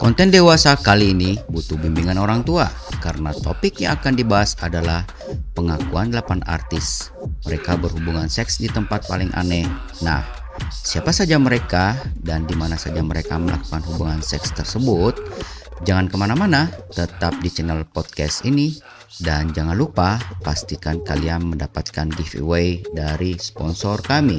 Konten 0.00 0.32
dewasa 0.32 0.76
kali 0.78 1.12
ini 1.12 1.36
butuh 1.48 1.76
bimbingan 1.76 2.16
orang 2.20 2.44
tua 2.44 2.70
karena 3.02 3.32
topik 3.32 3.82
yang 3.82 3.98
akan 4.00 4.14
dibahas 4.16 4.56
adalah 4.62 5.04
pengakuan 5.52 6.12
8 6.12 6.44
artis. 6.48 7.12
Mereka 7.44 7.76
berhubungan 7.80 8.30
seks 8.30 8.60
di 8.60 8.70
tempat 8.70 9.04
paling 9.10 9.28
aneh. 9.36 9.68
Nah, 10.00 10.24
siapa 10.70 11.12
saja 11.12 11.36
mereka 11.36 11.98
dan 12.20 12.48
di 12.48 12.56
mana 12.56 12.78
saja 12.80 13.02
mereka 13.04 13.36
melakukan 13.36 13.82
hubungan 13.92 14.20
seks 14.24 14.54
tersebut? 14.56 15.18
Jangan 15.82 16.06
ke 16.06 16.16
mana-mana, 16.16 16.70
tetap 16.94 17.34
di 17.42 17.50
channel 17.50 17.82
podcast 17.90 18.46
ini 18.46 18.78
dan 19.20 19.50
jangan 19.52 19.76
lupa 19.76 20.16
pastikan 20.40 21.02
kalian 21.02 21.52
mendapatkan 21.52 22.08
giveaway 22.14 22.80
dari 22.94 23.34
sponsor 23.36 23.98
kami. 24.00 24.38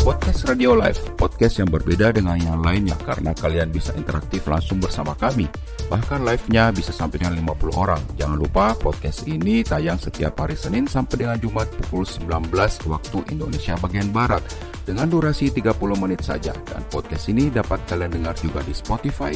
Podcast 0.00 0.48
Radio 0.48 0.72
Live, 0.72 1.12
podcast 1.20 1.60
yang 1.60 1.68
berbeda 1.68 2.08
dengan 2.16 2.40
yang 2.40 2.64
lainnya 2.64 2.96
karena 3.04 3.36
kalian 3.36 3.68
bisa 3.68 3.92
interaktif 3.92 4.48
langsung 4.48 4.80
bersama 4.80 5.12
kami. 5.12 5.44
Bahkan 5.92 6.24
live-nya 6.24 6.72
bisa 6.72 6.88
sampai 6.88 7.20
dengan 7.20 7.36
50 7.44 7.76
orang. 7.76 8.00
Jangan 8.16 8.40
lupa 8.40 8.72
podcast 8.80 9.28
ini 9.28 9.60
tayang 9.60 10.00
setiap 10.00 10.40
hari 10.40 10.56
Senin 10.56 10.88
sampai 10.88 11.20
dengan 11.20 11.36
Jumat 11.36 11.68
pukul 11.84 12.08
19 12.08 12.48
waktu 12.88 13.18
Indonesia 13.28 13.76
bagian 13.76 14.08
Barat 14.08 14.40
dengan 14.84 15.08
durasi 15.08 15.52
30 15.52 15.76
menit 15.98 16.20
saja. 16.24 16.52
Dan 16.68 16.82
podcast 16.88 17.28
ini 17.28 17.48
dapat 17.48 17.82
kalian 17.88 18.20
dengar 18.20 18.36
juga 18.38 18.64
di 18.64 18.72
Spotify, 18.72 19.34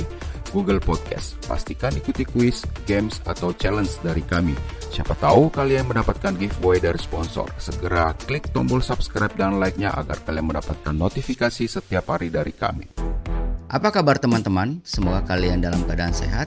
Google 0.53 0.81
Podcast. 0.81 1.37
Pastikan 1.45 1.95
ikuti 1.97 2.23
kuis, 2.25 2.63
games, 2.85 3.19
atau 3.29 3.51
challenge 3.57 3.99
dari 4.01 4.23
kami. 4.25 4.55
Siapa 4.95 5.19
tahu 5.19 5.51
kalian 5.51 5.91
mendapatkan 5.91 6.39
giveaway 6.39 6.79
dari 6.79 7.01
sponsor. 7.03 7.51
Segera 7.59 8.15
klik 8.25 8.55
tombol 8.55 8.81
subscribe 8.81 9.33
dan 9.35 9.59
like-nya 9.59 9.91
agar 9.95 10.23
kalian 10.23 10.51
mendapatkan 10.51 10.95
notifikasi 10.95 11.65
setiap 11.67 12.15
hari 12.15 12.31
dari 12.31 12.55
kami. 12.55 12.87
Apa 13.67 13.91
kabar 13.91 14.23
teman-teman? 14.23 14.79
Semoga 14.87 15.27
kalian 15.27 15.59
dalam 15.59 15.83
keadaan 15.83 16.15
sehat 16.15 16.47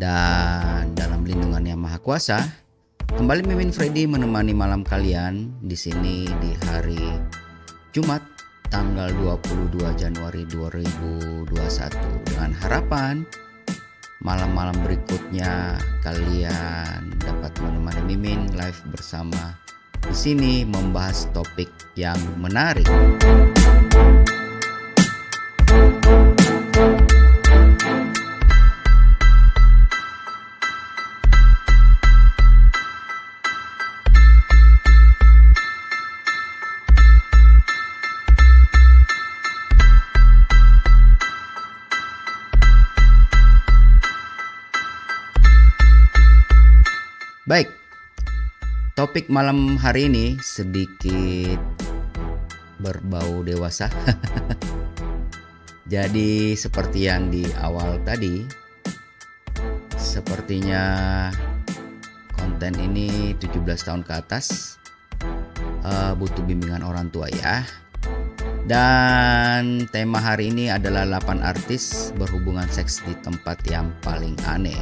dan 0.00 0.92
dalam 0.96 1.24
lindungan 1.24 1.64
yang 1.64 1.80
maha 1.80 2.00
kuasa. 2.00 2.40
Kembali 3.06 3.44
Mimin 3.44 3.72
Freddy 3.72 4.08
menemani 4.08 4.52
malam 4.52 4.84
kalian 4.84 5.52
di 5.62 5.76
sini 5.76 6.28
di 6.40 6.52
hari 6.68 7.00
Jumat 7.96 8.20
tanggal 8.68 9.08
22 9.40 9.80
Januari 9.96 10.44
2021 10.52 11.48
dengan 12.28 12.52
harapan 12.60 13.24
malam-malam 14.20 14.76
berikutnya 14.84 15.80
kalian 16.04 17.16
dapat 17.16 17.56
menemani 17.56 18.04
Mimin 18.04 18.52
live 18.52 18.84
bersama 18.92 19.56
di 20.04 20.12
sini 20.12 20.68
membahas 20.68 21.24
topik 21.32 21.72
yang 21.96 22.20
menarik. 22.36 22.84
Topik 49.16 49.32
malam 49.32 49.80
hari 49.80 50.12
ini 50.12 50.36
sedikit 50.44 51.56
berbau 52.84 53.40
dewasa. 53.40 53.88
Jadi 55.96 56.52
seperti 56.52 57.08
yang 57.08 57.32
di 57.32 57.48
awal 57.56 57.96
tadi, 58.04 58.44
sepertinya 59.96 60.84
konten 62.36 62.76
ini 62.76 63.32
17 63.40 63.56
tahun 63.88 64.04
ke 64.04 64.12
atas 64.20 64.76
uh, 65.80 66.12
butuh 66.12 66.44
bimbingan 66.44 66.84
orang 66.84 67.08
tua 67.08 67.32
ya. 67.40 67.64
Dan 68.68 69.88
tema 69.96 70.20
hari 70.20 70.52
ini 70.52 70.68
adalah 70.68 71.08
8 71.08 71.40
artis 71.40 72.12
berhubungan 72.20 72.68
seks 72.68 73.00
di 73.00 73.16
tempat 73.24 73.64
yang 73.64 73.88
paling 74.04 74.36
aneh. 74.44 74.76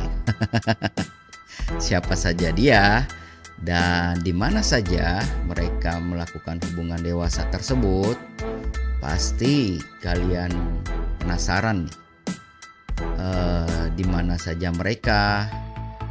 Siapa 1.87 2.19
saja 2.19 2.51
dia 2.51 3.07
dan 3.65 4.21
di 4.21 4.31
mana 4.37 4.61
saja 4.61 5.25
mereka 5.49 5.97
melakukan 5.97 6.61
hubungan 6.69 7.01
dewasa 7.01 7.49
tersebut? 7.49 8.21
Pasti 9.01 9.81
kalian 10.05 10.53
penasaran 11.21 11.89
nih. 11.89 11.97
Uh, 13.19 13.91
di 13.99 14.05
mana 14.07 14.39
saja 14.39 14.71
mereka 14.71 15.49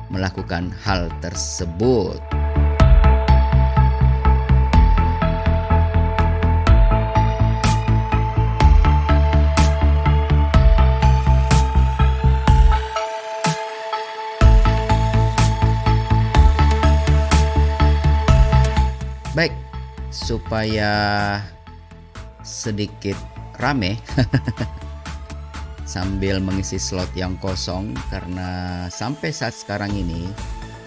melakukan 0.09 0.73
hal 0.83 1.07
tersebut. 1.21 2.19
Baik, 19.33 19.49
supaya 20.13 20.93
sedikit 22.45 23.17
rame 23.57 23.97
sambil 25.89 26.37
mengisi 26.37 26.77
slot 26.77 27.09
yang 27.17 27.33
kosong 27.41 27.97
karena 28.13 28.85
sampai 28.93 29.33
saat 29.33 29.57
sekarang 29.57 29.89
ini 29.89 30.29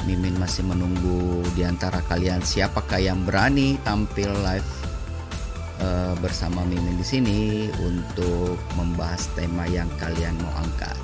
Mimin 0.06 0.38
masih 0.38 0.62
menunggu 0.62 1.42
di 1.58 1.66
antara 1.66 1.98
kalian 2.06 2.38
siapakah 2.38 3.02
yang 3.02 3.26
berani 3.26 3.82
tampil 3.82 4.30
live 4.30 4.70
uh, 5.82 6.14
bersama 6.22 6.62
Mimin 6.62 7.02
di 7.02 7.06
sini 7.06 7.66
untuk 7.82 8.54
membahas 8.78 9.26
tema 9.34 9.66
yang 9.66 9.90
kalian 9.98 10.38
mau 10.38 10.54
angkat. 10.62 10.94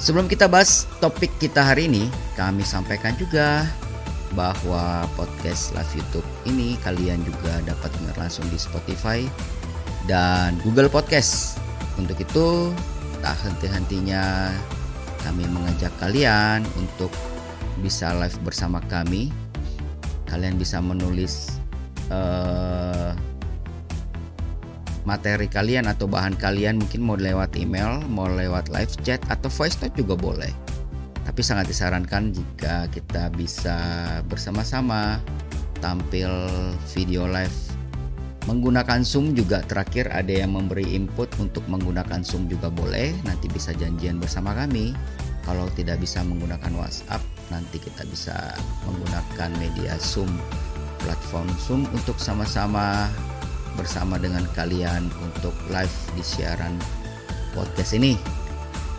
Sebelum 0.00 0.24
kita 0.24 0.48
bahas 0.48 0.88
topik 1.04 1.36
kita 1.36 1.60
hari 1.60 1.84
ini, 1.84 2.08
kami 2.32 2.64
sampaikan 2.64 3.12
juga 3.20 3.68
bahwa 4.36 5.08
podcast 5.16 5.72
live 5.72 6.02
YouTube 6.02 6.28
ini 6.44 6.76
kalian 6.84 7.24
juga 7.24 7.62
dapat 7.64 7.88
dengar 8.00 8.28
langsung 8.28 8.44
di 8.52 8.58
Spotify 8.60 9.24
dan 10.04 10.56
Google 10.64 10.92
Podcast. 10.92 11.56
Untuk 11.96 12.20
itu, 12.20 12.70
tak 13.24 13.36
henti-hentinya 13.42 14.52
kami 15.24 15.44
mengajak 15.48 15.90
kalian 15.98 16.62
untuk 16.78 17.10
bisa 17.80 18.12
live 18.16 18.36
bersama 18.44 18.78
kami. 18.86 19.32
Kalian 20.28 20.60
bisa 20.60 20.78
menulis 20.78 21.56
uh, 22.12 23.16
materi 25.08 25.48
kalian 25.48 25.88
atau 25.88 26.04
bahan 26.04 26.36
kalian 26.36 26.84
mungkin 26.84 27.00
mau 27.00 27.16
lewat 27.16 27.56
email, 27.56 28.04
mau 28.12 28.28
lewat 28.28 28.68
live 28.68 28.92
chat 29.00 29.24
atau 29.32 29.48
voice 29.48 29.80
note 29.80 29.96
juga 29.96 30.14
boleh 30.14 30.67
tapi 31.28 31.44
sangat 31.44 31.68
disarankan 31.68 32.32
jika 32.32 32.88
kita 32.88 33.28
bisa 33.36 33.76
bersama-sama 34.32 35.20
tampil 35.84 36.32
video 36.96 37.28
live. 37.28 37.52
Menggunakan 38.48 39.04
Zoom 39.04 39.36
juga 39.36 39.60
terakhir 39.60 40.08
ada 40.08 40.32
yang 40.32 40.56
memberi 40.56 40.88
input 40.96 41.28
untuk 41.36 41.68
menggunakan 41.68 42.24
Zoom 42.24 42.48
juga 42.48 42.72
boleh. 42.72 43.12
Nanti 43.28 43.44
bisa 43.52 43.76
janjian 43.76 44.16
bersama 44.16 44.56
kami. 44.56 44.96
Kalau 45.44 45.68
tidak 45.76 46.00
bisa 46.00 46.24
menggunakan 46.24 46.72
WhatsApp 46.80 47.20
nanti 47.52 47.76
kita 47.76 48.08
bisa 48.08 48.56
menggunakan 48.88 49.52
media 49.60 50.00
Zoom 50.00 50.28
platform 51.04 51.48
Zoom 51.60 51.82
untuk 51.92 52.16
sama-sama 52.16 53.08
bersama 53.76 54.16
dengan 54.16 54.48
kalian 54.56 55.12
untuk 55.20 55.52
live 55.68 55.96
di 56.16 56.24
siaran 56.24 56.72
podcast 57.52 57.92
ini. 57.92 58.16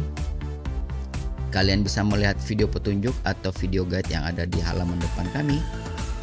kalian 1.50 1.82
bisa 1.82 2.06
melihat 2.06 2.38
video 2.46 2.70
petunjuk 2.70 3.18
atau 3.26 3.50
video 3.58 3.82
guide 3.82 4.14
yang 4.14 4.22
ada 4.22 4.46
di 4.46 4.62
halaman 4.62 5.02
depan 5.02 5.26
kami. 5.34 5.58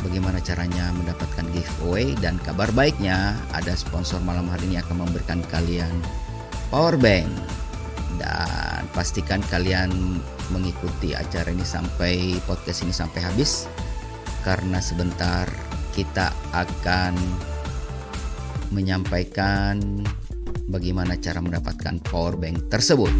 Bagaimana 0.07 0.39
caranya 0.39 0.95
mendapatkan 0.95 1.43
giveaway 1.51 2.15
dan 2.23 2.39
kabar 2.47 2.71
baiknya 2.71 3.35
ada 3.51 3.75
sponsor 3.75 4.23
malam 4.23 4.47
hari 4.47 4.71
ini 4.71 4.79
akan 4.79 5.11
memberikan 5.11 5.43
kalian 5.51 5.91
power 6.71 6.99
bank 6.99 7.29
dan 8.19 8.83
pastikan 8.97 9.45
kalian 9.53 10.19
mengikuti 10.51 11.13
acara 11.13 11.51
ini 11.51 11.67
sampai 11.67 12.39
podcast 12.47 12.87
ini 12.87 12.95
sampai 12.95 13.21
habis 13.23 13.67
karena 14.47 14.79
sebentar 14.79 15.51
kita 15.91 16.31
akan 16.55 17.19
menyampaikan 18.71 20.05
bagaimana 20.71 21.19
cara 21.19 21.39
mendapatkan 21.43 22.03
power 22.07 22.35
bank 22.35 22.71
tersebut. 22.71 23.11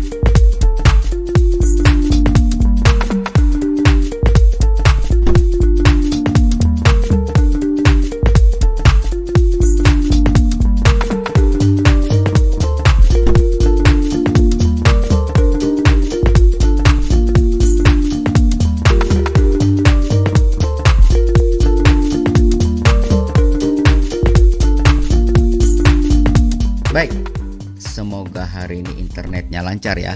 Lancar 29.67 29.99
ya. 29.99 30.15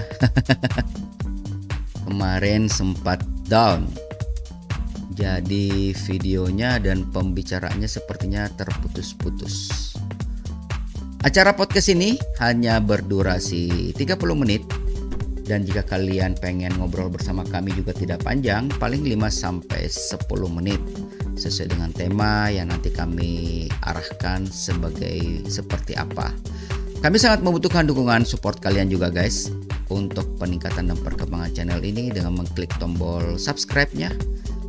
Kemarin 2.07 2.71
sempat 2.71 3.19
down. 3.51 3.91
Jadi 5.11 5.91
videonya 6.07 6.79
dan 6.79 7.03
pembicaraannya 7.11 7.85
sepertinya 7.85 8.47
terputus-putus. 8.55 9.91
Acara 11.21 11.53
podcast 11.53 11.91
ini 11.91 12.17
hanya 12.41 12.81
berdurasi 12.81 13.93
30 13.93 14.17
menit 14.33 14.63
dan 15.45 15.67
jika 15.67 15.83
kalian 15.83 16.39
pengen 16.39 16.71
ngobrol 16.79 17.11
bersama 17.11 17.43
kami 17.43 17.75
juga 17.75 17.91
tidak 17.91 18.23
panjang, 18.23 18.71
paling 18.79 19.03
5 19.03 19.27
sampai 19.27 19.83
10 19.83 20.23
menit 20.47 20.79
sesuai 21.35 21.75
dengan 21.75 21.91
tema 21.91 22.47
yang 22.47 22.71
nanti 22.71 22.87
kami 22.87 23.67
arahkan 23.83 24.47
sebagai 24.47 25.43
seperti 25.51 25.99
apa. 25.99 26.31
Kami 27.01 27.17
sangat 27.17 27.41
membutuhkan 27.41 27.89
dukungan 27.89 28.21
support 28.29 28.61
kalian 28.61 28.85
juga 28.85 29.09
guys 29.09 29.49
untuk 29.89 30.37
peningkatan 30.37 30.85
dan 30.85 30.97
perkembangan 31.01 31.49
channel 31.49 31.81
ini 31.81 32.13
dengan 32.13 32.37
mengklik 32.37 32.69
tombol 32.77 33.41
subscribe-nya 33.41 34.13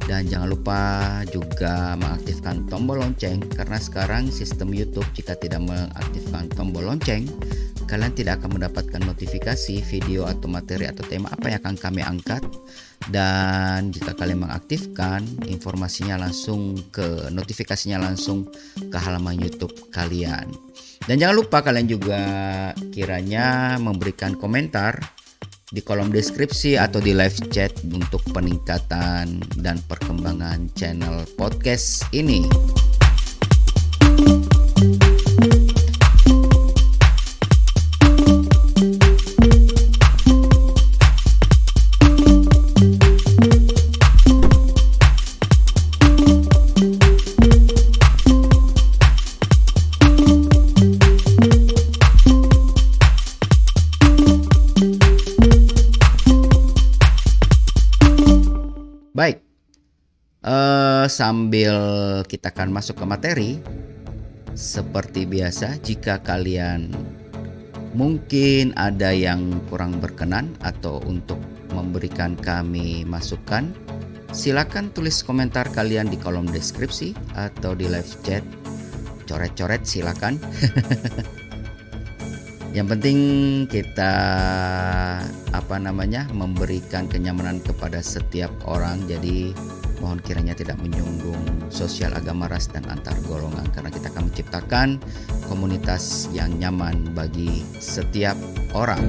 dan 0.09 0.25
jangan 0.25 0.49
lupa 0.57 0.81
juga 1.29 1.93
mengaktifkan 2.01 2.65
tombol 2.73 3.05
lonceng 3.05 3.45
karena 3.53 3.77
sekarang 3.77 4.33
sistem 4.33 4.73
YouTube 4.73 5.05
jika 5.13 5.37
tidak 5.37 5.61
mengaktifkan 5.61 6.49
tombol 6.57 6.89
lonceng 6.89 7.29
kalian 7.85 8.17
tidak 8.17 8.41
akan 8.41 8.57
mendapatkan 8.57 9.03
notifikasi 9.05 9.85
video 9.85 10.25
atau 10.25 10.49
materi 10.49 10.89
atau 10.89 11.05
tema 11.05 11.29
apa 11.29 11.53
yang 11.53 11.61
akan 11.61 11.77
kami 11.77 12.01
angkat 12.01 12.41
dan 13.13 13.93
jika 13.93 14.17
kalian 14.17 14.49
mengaktifkan 14.49 15.21
informasinya 15.45 16.17
langsung 16.17 16.81
ke 16.89 17.29
notifikasinya 17.29 18.01
langsung 18.01 18.49
ke 18.79 18.97
halaman 18.97 19.37
YouTube 19.37 19.77
kalian. 19.93 20.72
Dan 21.07 21.19
jangan 21.19 21.37
lupa 21.43 21.59
kalian 21.67 21.89
juga 21.91 22.23
kiranya 22.95 23.75
memberikan 23.83 24.39
komentar 24.39 25.03
di 25.73 25.81
kolom 25.81 26.13
deskripsi 26.13 26.77
atau 26.77 27.01
di 27.01 27.17
live 27.17 27.49
chat 27.49 27.73
untuk 27.89 28.21
peningkatan 28.37 29.41
dan 29.59 29.81
perkembangan 29.89 30.69
channel 30.77 31.25
podcast 31.35 32.05
ini. 32.13 32.45
Sambil 61.07 61.75
kita 62.27 62.51
akan 62.51 62.75
masuk 62.75 63.01
ke 63.01 63.05
materi, 63.07 63.51
seperti 64.53 65.25
biasa, 65.25 65.81
jika 65.81 66.21
kalian 66.21 66.93
mungkin 67.97 68.77
ada 68.77 69.13
yang 69.13 69.61
kurang 69.69 70.01
berkenan 70.01 70.53
atau 70.61 71.01
untuk 71.09 71.41
memberikan 71.73 72.37
kami 72.37 73.05
masukan, 73.09 73.73
silakan 74.33 74.93
tulis 74.93 75.25
komentar 75.25 75.69
kalian 75.73 76.09
di 76.09 76.21
kolom 76.21 76.45
deskripsi 76.49 77.17
atau 77.37 77.73
di 77.73 77.89
live 77.89 78.13
chat. 78.25 78.45
Coret-coret 79.25 79.87
silakan. 79.87 80.37
Yang 82.77 82.87
penting 82.97 83.19
kita 83.69 84.15
apa 85.53 85.77
namanya 85.77 86.25
memberikan 86.33 87.05
kenyamanan 87.05 87.61
kepada 87.61 88.01
setiap 88.01 88.49
orang. 88.65 89.05
Jadi 89.05 89.53
mohon 90.03 90.19
kiranya 90.19 90.59
tidak 90.59 90.77
menyinggung 90.83 91.39
sosial 91.71 92.13
agama 92.13 92.51
ras 92.51 92.67
dan 92.69 92.83
antar 92.91 93.15
golongan 93.25 93.65
karena 93.71 93.89
kita 93.89 94.11
akan 94.11 94.29
menciptakan 94.29 94.89
komunitas 95.47 96.27
yang 96.35 96.51
nyaman 96.59 97.15
bagi 97.15 97.63
setiap 97.79 98.37
orang. 98.75 99.01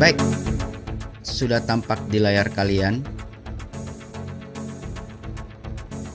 Baik, 0.00 0.16
sudah 1.20 1.60
tampak 1.60 2.00
di 2.08 2.24
layar 2.24 2.48
kalian. 2.48 3.04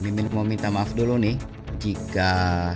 Mimin 0.02 0.26
mau 0.34 0.42
minta 0.42 0.74
maaf 0.74 0.98
dulu 0.98 1.22
nih 1.22 1.38
jika 1.78 2.74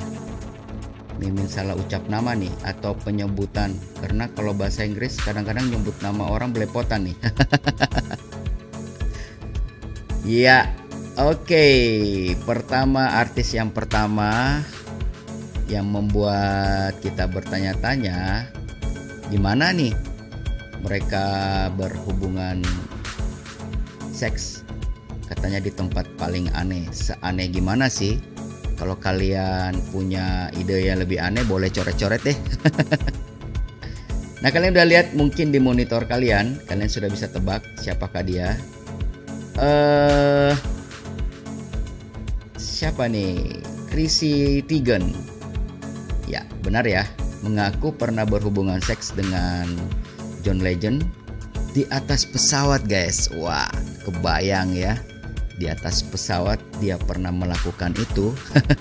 Mimin 1.17 1.49
salah 1.49 1.73
ucap 1.73 2.05
nama 2.13 2.37
nih 2.37 2.53
atau 2.61 2.93
penyebutan 2.93 3.73
karena 3.97 4.29
kalau 4.37 4.53
bahasa 4.53 4.85
Inggris 4.85 5.17
kadang-kadang 5.17 5.73
nyebut 5.73 5.97
nama 6.05 6.29
orang 6.29 6.53
belepotan 6.53 7.09
nih. 7.09 7.17
Iya, 10.29 10.69
oke. 11.33 11.65
Pertama 12.45 13.17
artis 13.17 13.57
yang 13.57 13.73
pertama 13.73 14.61
yang 15.65 15.89
membuat 15.89 17.01
kita 17.01 17.25
bertanya-tanya 17.25 18.45
gimana 19.33 19.73
nih 19.73 20.08
mereka 20.83 21.67
berhubungan 21.75 22.63
seks 24.09 24.67
katanya 25.29 25.61
di 25.61 25.71
tempat 25.71 26.09
paling 26.17 26.49
aneh. 26.57 26.89
Seaneh 26.89 27.47
gimana 27.51 27.87
sih? 27.87 28.17
Kalau 28.79 28.95
kalian 28.95 29.75
punya 29.91 30.49
ide 30.55 30.87
yang 30.87 31.03
lebih 31.03 31.19
aneh 31.19 31.43
boleh 31.43 31.67
coret-coret 31.69 32.21
deh. 32.23 32.37
Nah 34.39 34.55
kalian 34.55 34.71
udah 34.71 34.87
lihat 34.87 35.07
mungkin 35.19 35.51
di 35.51 35.59
monitor 35.59 36.07
kalian 36.07 36.63
kalian 36.63 36.87
sudah 36.87 37.11
bisa 37.11 37.27
tebak 37.27 37.59
siapakah 37.75 38.23
dia. 38.23 38.55
Eh 39.59 39.67
uh, 39.67 40.53
siapa 42.55 43.11
nih? 43.11 43.59
Chrissy 43.91 44.63
Teigen. 44.63 45.11
Ya 46.31 46.47
benar 46.63 46.87
ya. 46.87 47.03
Mengaku 47.43 47.91
pernah 47.91 48.23
berhubungan 48.23 48.79
seks 48.79 49.11
dengan 49.11 49.67
John 50.41 50.63
Legend 50.63 51.03
di 51.73 51.85
atas 51.93 52.25
pesawat 52.25 52.85
guys. 52.89 53.29
Wah 53.35 53.69
kebayang 54.07 54.73
ya. 54.73 54.97
Di 55.59 55.67
atas 55.67 56.07
pesawat 56.07 56.57
dia 56.79 56.95
pernah 56.95 57.35
melakukan 57.35 57.91
itu. 57.99 58.31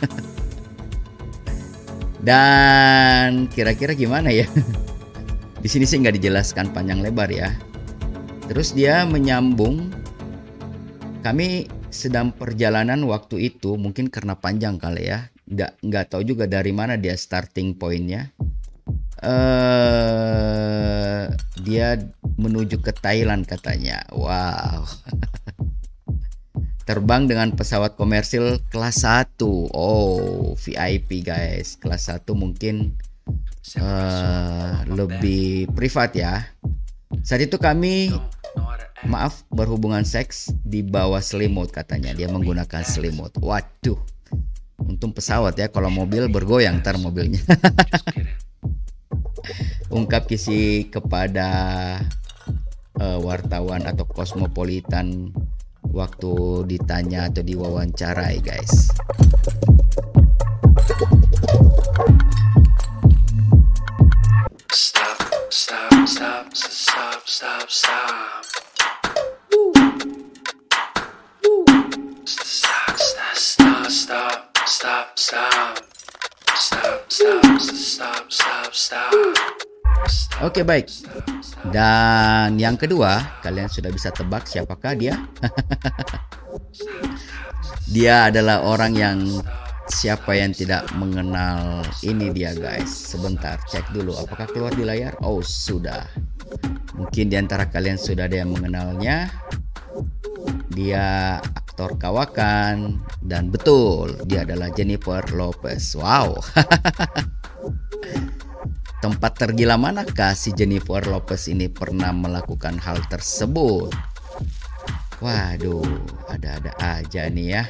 Dan 2.22 3.50
kira-kira 3.50 3.94
gimana 3.94 4.30
ya? 4.30 4.46
Di 5.62 5.66
sini 5.66 5.86
sih 5.86 5.98
nggak 5.98 6.22
dijelaskan 6.22 6.70
panjang 6.70 7.02
lebar 7.02 7.30
ya. 7.30 7.50
Terus 8.46 8.74
dia 8.74 9.02
menyambung. 9.06 9.90
Kami 11.18 11.66
sedang 11.90 12.30
perjalanan 12.30 13.02
waktu 13.10 13.50
itu 13.50 13.74
mungkin 13.74 14.06
karena 14.06 14.38
panjang 14.38 14.78
kali 14.78 15.10
ya. 15.10 15.26
Nggak 15.50 15.82
nggak 15.82 16.04
tahu 16.14 16.22
juga 16.22 16.46
dari 16.46 16.70
mana 16.70 16.94
dia 16.94 17.18
starting 17.18 17.74
pointnya. 17.74 18.30
Uh, 19.18 21.26
dia 21.68 22.00
menuju 22.40 22.80
ke 22.80 22.96
Thailand 22.96 23.44
katanya. 23.44 24.00
Wow. 24.08 24.88
Terbang 26.88 27.28
dengan 27.28 27.52
pesawat 27.52 28.00
komersil 28.00 28.64
kelas 28.72 29.04
1 29.04 29.44
oh 29.76 30.56
VIP 30.56 31.20
guys. 31.20 31.76
Kelas 31.76 32.08
1 32.08 32.24
mungkin 32.32 32.96
uh, 33.76 34.88
lebih 34.88 35.68
privat 35.76 36.16
ya. 36.16 36.48
Saat 37.20 37.44
itu 37.44 37.60
kami 37.60 38.08
maaf 39.04 39.44
berhubungan 39.52 40.08
seks 40.08 40.48
di 40.64 40.80
bawah 40.80 41.20
selimut 41.20 41.68
katanya. 41.68 42.16
Dia 42.16 42.32
menggunakan 42.32 42.80
selimut 42.80 43.36
waduh. 43.36 44.00
Untung 44.80 45.12
pesawat 45.12 45.60
ya. 45.60 45.68
Kalau 45.68 45.92
mobil 45.92 46.32
bergoyang 46.32 46.80
ntar 46.80 46.96
mobilnya 46.96 47.44
ungkap 49.88 50.28
kisi 50.28 50.88
kepada 50.88 51.48
uh, 52.98 53.18
wartawan 53.22 53.86
atau 53.86 54.04
kosmopolitan 54.04 55.32
waktu 55.88 56.64
ditanya 56.68 57.32
atau 57.32 57.40
diwawancarai 57.40 58.44
guys 58.44 58.92
Oke 80.38 80.62
baik. 80.62 80.86
Dan 81.74 82.62
yang 82.62 82.78
kedua, 82.78 83.42
kalian 83.42 83.66
sudah 83.66 83.90
bisa 83.90 84.14
tebak 84.14 84.46
siapakah 84.46 84.94
dia? 84.94 85.18
dia 87.94 88.30
adalah 88.30 88.62
orang 88.62 88.94
yang 88.94 89.18
siapa 89.90 90.38
yang 90.38 90.54
tidak 90.54 90.86
mengenal 90.94 91.82
ini 92.06 92.30
dia 92.30 92.54
guys. 92.54 92.86
Sebentar, 92.86 93.58
cek 93.66 93.90
dulu 93.90 94.14
apakah 94.14 94.46
keluar 94.46 94.70
di 94.70 94.86
layar? 94.86 95.18
Oh, 95.26 95.42
sudah. 95.42 96.06
Mungkin 96.94 97.34
di 97.34 97.36
antara 97.36 97.66
kalian 97.66 97.98
sudah 97.98 98.30
ada 98.30 98.38
yang 98.38 98.54
mengenalnya. 98.54 99.34
Dia 100.70 101.42
aktor 101.42 101.98
kawakan 101.98 103.02
dan 103.26 103.50
betul, 103.50 104.14
dia 104.30 104.46
adalah 104.46 104.70
Jennifer 104.70 105.26
Lopez. 105.34 105.98
Wow. 105.98 106.38
Tempat 108.98 109.38
tergila 109.38 109.78
manakah 109.78 110.34
si 110.34 110.50
Jennifer 110.50 110.98
Lopez 111.06 111.46
ini 111.46 111.70
pernah 111.70 112.10
melakukan 112.10 112.82
hal 112.82 112.98
tersebut? 113.06 113.94
Waduh, 115.22 115.86
ada-ada 116.26 116.74
aja 116.82 117.30
nih 117.30 117.46
ya. 117.58 117.62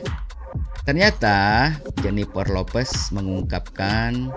Ternyata 0.88 1.68
Jennifer 2.00 2.48
Lopez 2.48 3.12
mengungkapkan 3.12 4.32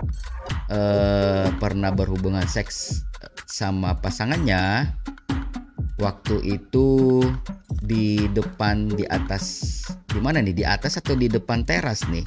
eh, 0.68 1.48
pernah 1.56 1.88
berhubungan 1.96 2.44
seks 2.44 3.08
sama 3.48 3.96
pasangannya 3.96 4.92
waktu 5.96 6.60
itu 6.60 7.20
di 7.80 8.28
depan 8.36 8.92
di 8.92 9.08
atas 9.08 9.80
di 10.08 10.20
mana 10.20 10.44
nih 10.44 10.56
di 10.56 10.64
atas 10.64 11.00
atau 11.00 11.16
di 11.16 11.28
depan 11.28 11.64
teras 11.64 12.04
nih 12.08 12.24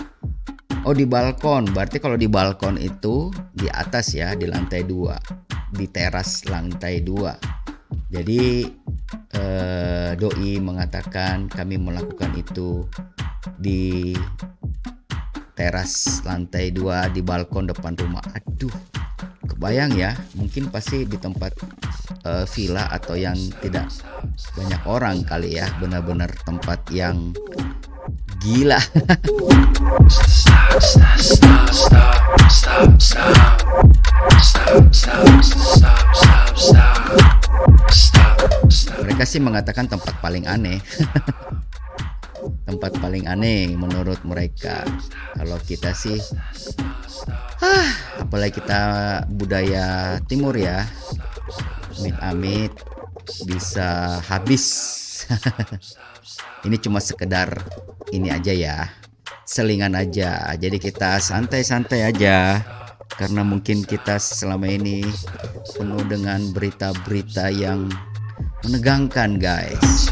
Oh 0.85 0.93
di 0.93 1.09
balkon, 1.09 1.73
berarti 1.73 1.97
kalau 1.97 2.13
di 2.13 2.29
balkon 2.29 2.77
itu 2.77 3.33
di 3.57 3.65
atas 3.65 4.13
ya, 4.13 4.37
di 4.37 4.45
lantai 4.45 4.85
dua, 4.85 5.17
di 5.73 5.89
teras 5.89 6.45
lantai 6.45 7.01
dua. 7.01 7.33
Jadi 8.13 8.69
eh, 9.33 10.13
doi 10.13 10.61
mengatakan 10.61 11.49
kami 11.49 11.81
melakukan 11.81 12.37
itu 12.37 12.85
di 13.57 14.13
teras 15.57 16.21
lantai 16.21 16.69
dua 16.69 17.09
di 17.09 17.25
balkon 17.25 17.65
depan 17.65 17.97
rumah. 17.97 18.21
Aduh, 18.37 18.69
kebayang 19.49 19.97
ya, 19.97 20.13
mungkin 20.37 20.69
pasti 20.69 21.01
di 21.09 21.17
tempat 21.17 21.65
uh, 22.29 22.45
villa 22.45 22.93
atau 22.93 23.17
yang 23.17 23.37
tidak 23.57 23.89
banyak 24.53 24.81
orang 24.85 25.25
kali 25.25 25.57
ya, 25.57 25.65
benar-benar 25.81 26.29
tempat 26.45 26.77
yang 26.93 27.33
gila. 28.45 28.77
Mereka 39.01 39.23
sih 39.25 39.41
mengatakan 39.41 39.89
tempat 39.89 40.13
paling 40.21 40.45
aneh. 40.45 40.77
tempat 42.69 42.93
paling 43.01 43.25
aneh 43.25 43.73
menurut 43.73 44.21
mereka. 44.21 44.85
Kalau 45.33 45.57
kita 45.65 45.97
sih 45.97 46.21
ah, 47.65 47.89
apalagi 48.21 48.61
kita 48.61 48.81
budaya 49.33 50.17
timur 50.29 50.53
ya. 50.53 50.85
Amit-amit 51.97 52.77
bisa 53.49 54.21
habis. 54.21 54.93
ini 56.69 56.77
cuma 56.77 57.01
sekedar 57.01 57.65
ini 58.13 58.29
aja 58.29 58.53
ya 58.53 58.77
selingan 59.45 59.97
aja 59.97 60.53
jadi 60.57 60.77
kita 60.77 61.17
santai-santai 61.21 62.05
aja 62.05 62.61
karena 63.15 63.41
mungkin 63.45 63.85
kita 63.85 64.19
selama 64.19 64.67
ini 64.67 65.05
penuh 65.77 66.03
dengan 66.09 66.41
berita-berita 66.51 67.53
yang 67.53 67.87
menegangkan 68.65 69.37
guys 69.39 70.09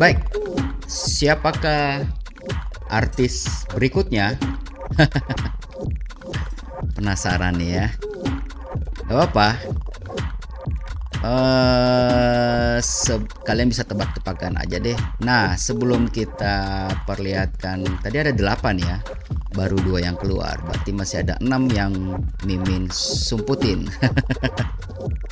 Baik, 0.00 0.16
siapakah 0.88 2.08
artis 2.88 3.68
berikutnya? 3.76 4.32
Penasaran 6.96 7.60
nih 7.60 7.84
ya? 7.84 7.86
Gak 9.04 9.12
apa-apa. 9.12 9.48
Uh, 11.20 12.80
kalian 13.44 13.68
bisa 13.68 13.84
tebak-tebakan 13.84 14.56
aja 14.56 14.80
deh. 14.80 14.96
Nah, 15.20 15.52
sebelum 15.60 16.08
kita 16.08 16.88
perlihatkan, 17.04 17.84
tadi 18.00 18.24
ada 18.24 18.32
delapan 18.32 18.80
ya, 18.80 18.96
baru 19.52 19.76
dua 19.84 20.00
yang 20.00 20.16
keluar. 20.16 20.56
Berarti 20.64 20.96
masih 20.96 21.28
ada 21.28 21.36
enam 21.44 21.68
yang 21.76 21.92
Mimin 22.48 22.88
sumputin. 22.88 23.84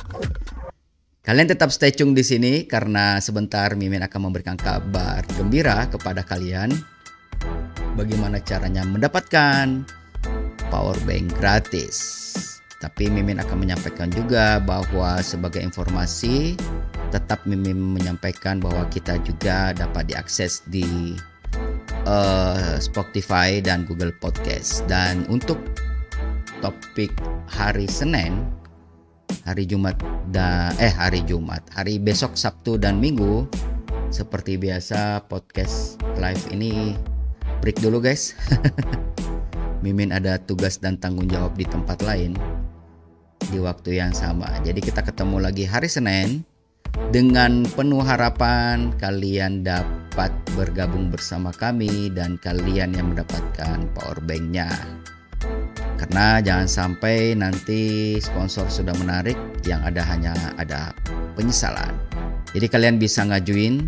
Kalian 1.29 1.45
tetap 1.45 1.69
stay 1.69 1.93
tune 1.93 2.17
di 2.17 2.25
sini 2.25 2.65
karena 2.65 3.21
sebentar 3.21 3.77
Mimin 3.77 4.01
akan 4.01 4.33
memberikan 4.33 4.57
kabar 4.57 5.21
gembira 5.37 5.85
kepada 5.85 6.25
kalian 6.25 6.73
bagaimana 7.93 8.41
caranya 8.41 8.81
mendapatkan 8.81 9.85
power 10.73 10.97
bank 11.05 11.29
gratis. 11.37 11.93
Tapi 12.81 13.13
Mimin 13.13 13.37
akan 13.37 13.61
menyampaikan 13.61 14.09
juga 14.09 14.57
bahwa 14.57 15.21
sebagai 15.21 15.61
informasi 15.61 16.57
tetap 17.13 17.45
Mimin 17.45 17.77
menyampaikan 17.77 18.57
bahwa 18.57 18.89
kita 18.89 19.21
juga 19.21 19.77
dapat 19.77 20.09
diakses 20.09 20.65
di 20.65 21.13
uh, 22.09 22.81
Spotify 22.81 23.61
dan 23.61 23.85
Google 23.85 24.17
Podcast. 24.17 24.81
Dan 24.89 25.29
untuk 25.29 25.61
topik 26.65 27.13
hari 27.45 27.85
Senin 27.85 28.58
hari 29.43 29.65
Jumat 29.65 29.97
dan 30.29 30.73
eh 30.77 30.93
hari 30.93 31.25
Jumat, 31.25 31.65
hari 31.73 31.97
besok 31.97 32.37
Sabtu 32.37 32.77
dan 32.77 33.01
Minggu 33.01 33.49
seperti 34.09 34.57
biasa 34.57 35.25
podcast 35.29 36.01
live 36.17 36.41
ini 36.49 36.97
break 37.61 37.81
dulu 37.81 38.01
guys. 38.01 38.33
Mimin 39.83 40.11
ada 40.11 40.35
tugas 40.41 40.77
dan 40.77 40.99
tanggung 40.99 41.31
jawab 41.31 41.55
di 41.55 41.63
tempat 41.63 42.03
lain 42.03 42.35
di 43.49 43.57
waktu 43.57 43.97
yang 43.97 44.11
sama. 44.11 44.49
Jadi 44.61 44.83
kita 44.83 45.01
ketemu 45.01 45.39
lagi 45.39 45.63
hari 45.63 45.87
Senin 45.87 46.43
dengan 47.09 47.63
penuh 47.63 48.03
harapan 48.03 48.91
kalian 48.99 49.63
dapat 49.63 50.29
bergabung 50.53 51.09
bersama 51.09 51.49
kami 51.55 52.11
dan 52.13 52.35
kalian 52.41 52.93
yang 52.93 53.15
mendapatkan 53.15 53.87
power 53.95 54.19
banknya. 54.27 54.69
Karena 55.99 56.39
jangan 56.39 56.67
sampai 56.71 57.35
nanti 57.35 58.15
sponsor 58.23 58.71
sudah 58.71 58.95
menarik 58.95 59.35
yang 59.67 59.83
ada 59.83 59.99
hanya 60.07 60.31
ada 60.55 60.95
penyesalan. 61.35 61.91
Jadi 62.55 62.71
kalian 62.71 62.95
bisa 62.95 63.27
ngajuin 63.27 63.83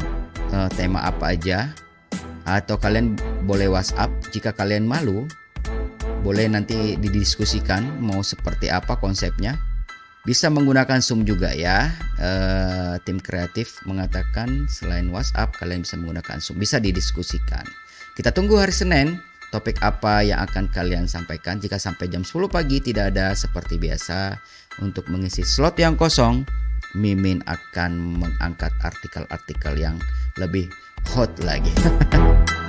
uh, 0.52 0.68
tema 0.76 1.08
apa 1.08 1.32
aja 1.32 1.72
atau 2.44 2.76
kalian 2.76 3.16
boleh 3.48 3.72
WhatsApp 3.72 4.12
jika 4.36 4.52
kalian 4.52 4.84
malu. 4.84 5.24
Boleh 6.22 6.46
nanti 6.46 7.00
didiskusikan 7.00 7.98
mau 8.04 8.22
seperti 8.22 8.68
apa 8.70 9.00
konsepnya. 9.00 9.58
Bisa 10.22 10.54
menggunakan 10.54 11.02
Zoom 11.02 11.26
juga 11.26 11.50
ya. 11.56 11.90
Uh, 12.22 13.00
tim 13.08 13.18
kreatif 13.18 13.82
mengatakan 13.90 14.70
selain 14.70 15.10
WhatsApp 15.10 15.56
kalian 15.58 15.82
bisa 15.82 15.98
menggunakan 15.98 16.38
Zoom. 16.38 16.62
Bisa 16.62 16.78
didiskusikan. 16.78 17.66
Kita 18.14 18.30
tunggu 18.30 18.60
hari 18.60 18.76
Senin 18.76 19.18
topik 19.52 19.78
apa 19.84 20.24
yang 20.24 20.40
akan 20.42 20.72
kalian 20.72 21.06
sampaikan. 21.06 21.60
Jika 21.60 21.76
sampai 21.76 22.08
jam 22.08 22.24
10 22.24 22.48
pagi 22.48 22.80
tidak 22.80 23.14
ada 23.14 23.36
seperti 23.36 23.78
biasa 23.78 24.40
untuk 24.80 25.12
mengisi 25.12 25.44
slot 25.44 25.78
yang 25.78 26.00
kosong, 26.00 26.48
Mimin 26.96 27.44
akan 27.46 28.20
mengangkat 28.20 28.72
artikel-artikel 28.82 29.76
yang 29.78 30.00
lebih 30.40 30.72
hot 31.12 31.32
lagi. 31.44 31.72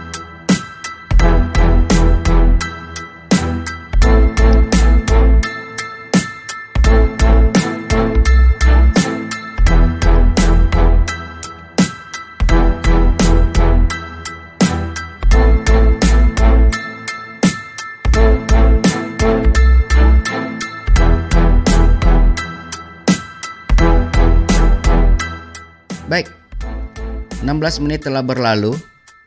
16 27.62 27.86
menit 27.86 28.02
telah 28.02 28.26
berlalu 28.26 28.74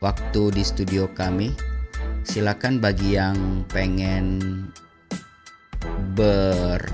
waktu 0.04 0.52
di 0.52 0.60
studio 0.60 1.08
kami. 1.16 1.56
Silakan 2.20 2.84
bagi 2.84 3.16
yang 3.16 3.64
pengen 3.72 4.68
ber 6.12 6.84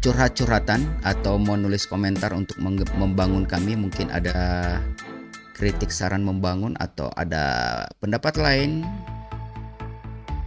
curhat-curhatan 0.00 0.80
atau 1.04 1.36
mau 1.36 1.60
nulis 1.60 1.84
komentar 1.84 2.32
untuk 2.32 2.56
membangun 2.96 3.44
kami 3.44 3.76
mungkin 3.76 4.08
ada 4.08 4.80
kritik 5.52 5.92
saran 5.92 6.24
membangun 6.24 6.72
atau 6.80 7.12
ada 7.12 7.84
pendapat 8.00 8.40
lain 8.40 8.80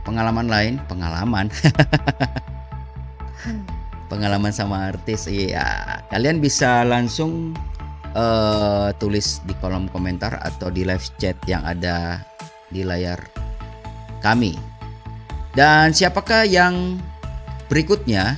pengalaman 0.09 0.50
lain 0.50 0.81
pengalaman. 0.89 1.53
Pengalaman 4.09 4.50
sama 4.50 4.89
artis 4.89 5.29
iya. 5.29 6.01
Kalian 6.09 6.41
bisa 6.41 6.81
langsung 6.81 7.53
uh, 8.13 8.89
tulis 8.97 9.41
di 9.45 9.53
kolom 9.57 9.89
komentar 9.89 10.39
atau 10.41 10.69
di 10.69 10.85
live 10.85 11.05
chat 11.17 11.35
yang 11.45 11.65
ada 11.65 12.23
di 12.69 12.85
layar 12.85 13.19
kami. 14.21 14.55
Dan 15.53 15.91
siapakah 15.91 16.45
yang 16.45 17.01
berikutnya? 17.67 18.37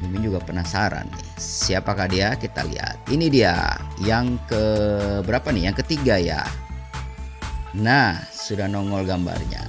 Mimin 0.00 0.32
juga 0.32 0.40
penasaran 0.40 1.04
nih. 1.12 1.28
Siapakah 1.36 2.08
dia? 2.08 2.32
Kita 2.32 2.64
lihat. 2.64 2.96
Ini 3.12 3.26
dia. 3.28 3.76
Yang 4.00 4.40
ke 4.48 4.64
berapa 5.28 5.52
nih? 5.52 5.68
Yang 5.68 5.84
ketiga 5.84 6.16
ya. 6.16 6.40
Nah 7.76 8.16
sudah 8.32 8.64
nongol 8.64 9.04
gambarnya. 9.04 9.60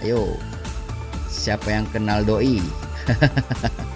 Ayo. 0.00 0.40
Siapa 1.28 1.68
yang 1.68 1.84
kenal 1.92 2.24
doi? 2.24 2.64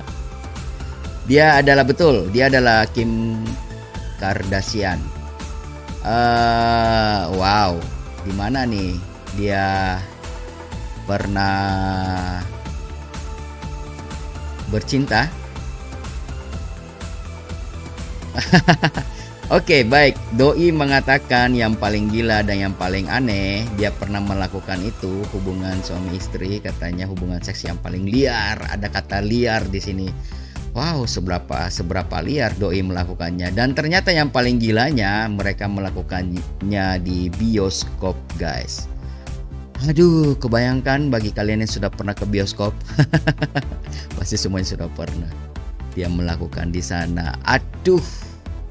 Dia 1.28 1.60
adalah 1.60 1.84
betul, 1.84 2.32
dia 2.32 2.48
adalah 2.48 2.88
Kim 2.88 3.44
Kardashian. 4.18 4.98
Uh, 6.02 7.30
wow, 7.34 7.74
di 8.22 8.32
mana 8.34 8.66
nih 8.66 8.94
dia 9.34 9.98
pernah 11.06 12.38
bercinta? 14.68 15.26
Oke, 19.48 19.80
okay, 19.80 19.82
baik. 19.82 20.12
Doi 20.36 20.68
mengatakan 20.76 21.56
yang 21.56 21.72
paling 21.72 22.12
gila 22.12 22.44
dan 22.44 22.68
yang 22.68 22.74
paling 22.76 23.08
aneh, 23.08 23.64
dia 23.80 23.88
pernah 23.88 24.20
melakukan 24.20 24.76
itu 24.84 25.24
hubungan 25.32 25.80
suami 25.80 26.20
istri, 26.20 26.60
katanya 26.60 27.08
hubungan 27.08 27.40
seks 27.40 27.64
yang 27.64 27.80
paling 27.80 28.04
liar. 28.04 28.60
Ada 28.68 28.92
kata 28.92 29.24
liar 29.24 29.64
di 29.72 29.80
sini. 29.80 30.06
Wow, 30.76 31.08
seberapa 31.08 31.68
seberapa 31.72 32.20
liar 32.20 32.52
doi 32.60 32.84
melakukannya 32.84 33.50
dan 33.56 33.72
ternyata 33.72 34.12
yang 34.12 34.28
paling 34.28 34.60
gilanya 34.60 35.26
mereka 35.26 35.64
melakukannya 35.64 36.86
di 37.02 37.32
bioskop, 37.34 38.14
guys. 38.36 38.86
Aduh, 39.86 40.34
kebayangkan 40.42 41.06
bagi 41.06 41.30
kalian 41.30 41.62
yang 41.62 41.70
sudah 41.70 41.86
pernah 41.86 42.10
ke 42.10 42.26
bioskop. 42.26 42.74
Pasti 44.18 44.34
semuanya 44.34 44.74
sudah 44.74 44.90
pernah. 44.90 45.30
Dia 45.94 46.10
melakukan 46.10 46.74
di 46.74 46.82
sana. 46.82 47.38
Aduh, 47.46 48.02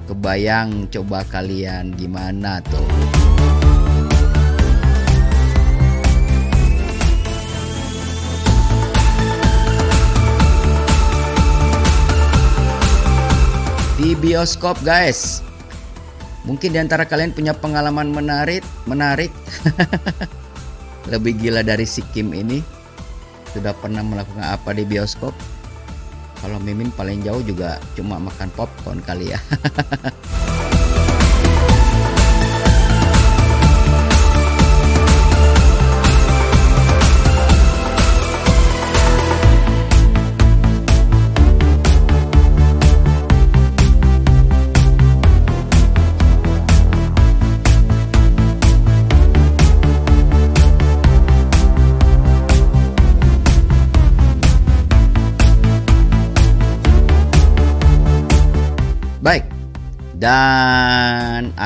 kebayang 0.03 0.91
coba 0.91 1.23
kalian 1.31 1.95
gimana 1.95 2.60
tuh. 2.60 3.26
Di 13.97 14.13
bioskop 14.13 14.77
guys. 14.86 15.41
Mungkin 16.45 16.71
di 16.71 16.79
antara 16.79 17.03
kalian 17.03 17.33
punya 17.36 17.51
pengalaman 17.51 18.13
menarik, 18.13 18.63
menarik. 18.88 19.33
Lebih 21.12 21.36
gila 21.41 21.65
dari 21.65 21.83
si 21.83 22.05
Kim 22.13 22.31
ini. 22.31 22.63
Sudah 23.51 23.73
pernah 23.75 24.05
melakukan 24.05 24.45
apa 24.45 24.71
di 24.71 24.86
bioskop? 24.86 25.33
Kalau 26.38 26.62
Mimin 26.62 26.93
paling 26.93 27.25
jauh 27.25 27.41
juga 27.41 27.81
cuma 27.97 28.21
makan 28.21 28.53
popcorn 28.53 29.01
kali 29.01 29.33
ya. 29.33 29.39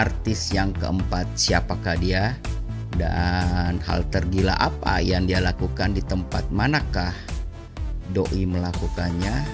artis 0.01 0.49
yang 0.49 0.73
keempat 0.73 1.29
siapakah 1.37 1.93
dia? 2.01 2.33
Dan 2.97 3.77
hal 3.85 4.01
tergila 4.09 4.57
apa 4.57 4.99
yang 4.99 5.29
dia 5.29 5.39
lakukan 5.39 5.93
di 5.93 6.01
tempat 6.01 6.49
manakah 6.49 7.13
doi 8.11 8.49
melakukannya? 8.49 9.45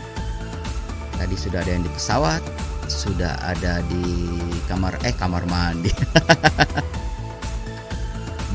Tadi 1.20 1.36
sudah 1.36 1.60
ada 1.62 1.72
yang 1.76 1.84
di 1.84 1.92
pesawat, 1.92 2.42
sudah 2.88 3.36
ada 3.44 3.84
di 3.92 4.40
kamar 4.72 4.96
eh 5.04 5.14
kamar 5.14 5.44
mandi. 5.52 5.92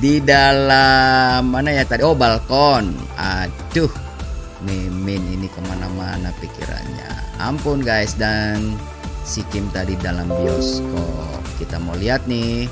di 0.02 0.18
dalam 0.18 1.52
mana 1.52 1.76
ya 1.76 1.85
tadi? 1.85 2.02
Oh 2.02 2.16
balkon. 2.16 2.96
Aduh, 3.20 3.92
Mimin 4.64 5.22
ini 5.31 5.46
ke 5.46 5.61
mana-mana 5.68 6.35
pikirannya. 6.42 7.38
Ampun 7.38 7.83
guys 7.83 8.14
dan 8.18 8.74
si 9.22 9.46
Kim 9.50 9.70
tadi 9.70 9.94
dalam 9.98 10.26
bioskop. 10.26 11.31
Kita 11.62 11.79
mau 11.79 11.94
lihat 11.94 12.27
nih 12.27 12.66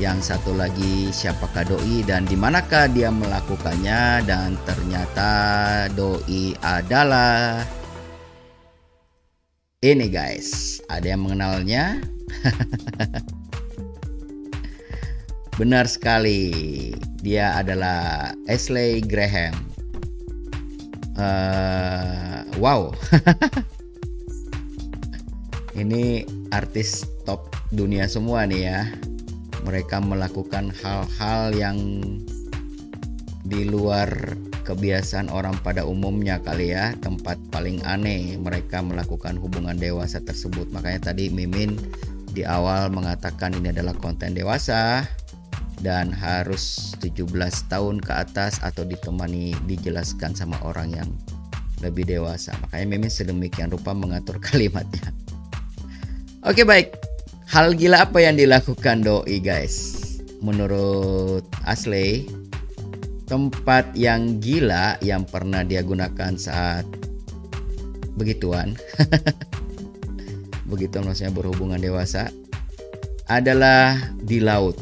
yang 0.00 0.24
satu 0.24 0.56
lagi 0.56 1.12
siapakah 1.12 1.68
doi 1.68 2.00
dan 2.08 2.24
di 2.24 2.40
manakah 2.40 2.88
dia 2.88 3.12
melakukannya 3.12 4.24
dan 4.24 4.56
ternyata 4.64 5.28
doi 5.92 6.56
adalah 6.64 7.60
ini 9.84 10.08
guys. 10.08 10.80
Ada 10.88 11.12
yang 11.12 11.28
mengenalnya? 11.28 12.00
Benar 15.60 15.84
sekali. 15.84 16.48
Dia 17.20 17.60
adalah 17.60 18.32
Ashley 18.48 19.04
Graham. 19.04 19.52
Uh, 21.12 22.40
wow. 22.56 22.88
ini 25.82 26.24
artis 26.56 27.04
top 27.28 27.57
dunia 27.68 28.08
semua 28.08 28.48
nih 28.48 28.62
ya 28.64 28.80
mereka 29.66 30.00
melakukan 30.00 30.72
hal-hal 30.80 31.52
yang 31.52 31.78
di 33.44 33.68
luar 33.68 34.08
kebiasaan 34.64 35.32
orang 35.32 35.56
pada 35.64 35.84
umumnya 35.84 36.40
kali 36.40 36.76
ya 36.76 36.92
tempat 37.00 37.40
paling 37.48 37.80
aneh 37.88 38.36
mereka 38.36 38.84
melakukan 38.84 39.40
hubungan 39.40 39.76
dewasa 39.76 40.20
tersebut 40.20 40.68
makanya 40.72 41.12
tadi 41.12 41.32
Mimin 41.32 41.76
di 42.36 42.44
awal 42.44 42.92
mengatakan 42.92 43.56
ini 43.56 43.72
adalah 43.72 43.96
konten 43.96 44.36
dewasa 44.36 45.08
dan 45.80 46.10
harus 46.10 46.92
17 47.00 47.24
tahun 47.70 48.02
ke 48.02 48.12
atas 48.12 48.60
atau 48.60 48.84
ditemani 48.84 49.54
dijelaskan 49.64 50.34
sama 50.34 50.58
orang 50.66 50.90
yang 50.90 51.10
lebih 51.78 52.06
dewasa. 52.06 52.50
Makanya 52.66 52.86
Mimin 52.98 53.10
sedemikian 53.10 53.70
rupa 53.70 53.94
mengatur 53.94 54.42
kalimatnya. 54.46 55.14
Oke 56.46 56.62
baik, 56.66 56.94
hal 57.48 57.72
gila 57.72 58.04
apa 58.04 58.20
yang 58.20 58.36
dilakukan 58.36 59.00
doi 59.00 59.40
guys? 59.40 60.04
Menurut 60.44 61.42
Asley, 61.64 62.28
tempat 63.26 63.88
yang 63.96 64.38
gila 64.38 65.00
yang 65.00 65.24
pernah 65.24 65.64
dia 65.64 65.80
gunakan 65.82 66.36
saat 66.36 66.84
begituan, 68.20 68.76
begitu 70.70 71.00
maksudnya 71.00 71.32
berhubungan 71.32 71.80
dewasa, 71.80 72.28
adalah 73.26 73.96
di 74.22 74.38
laut. 74.38 74.76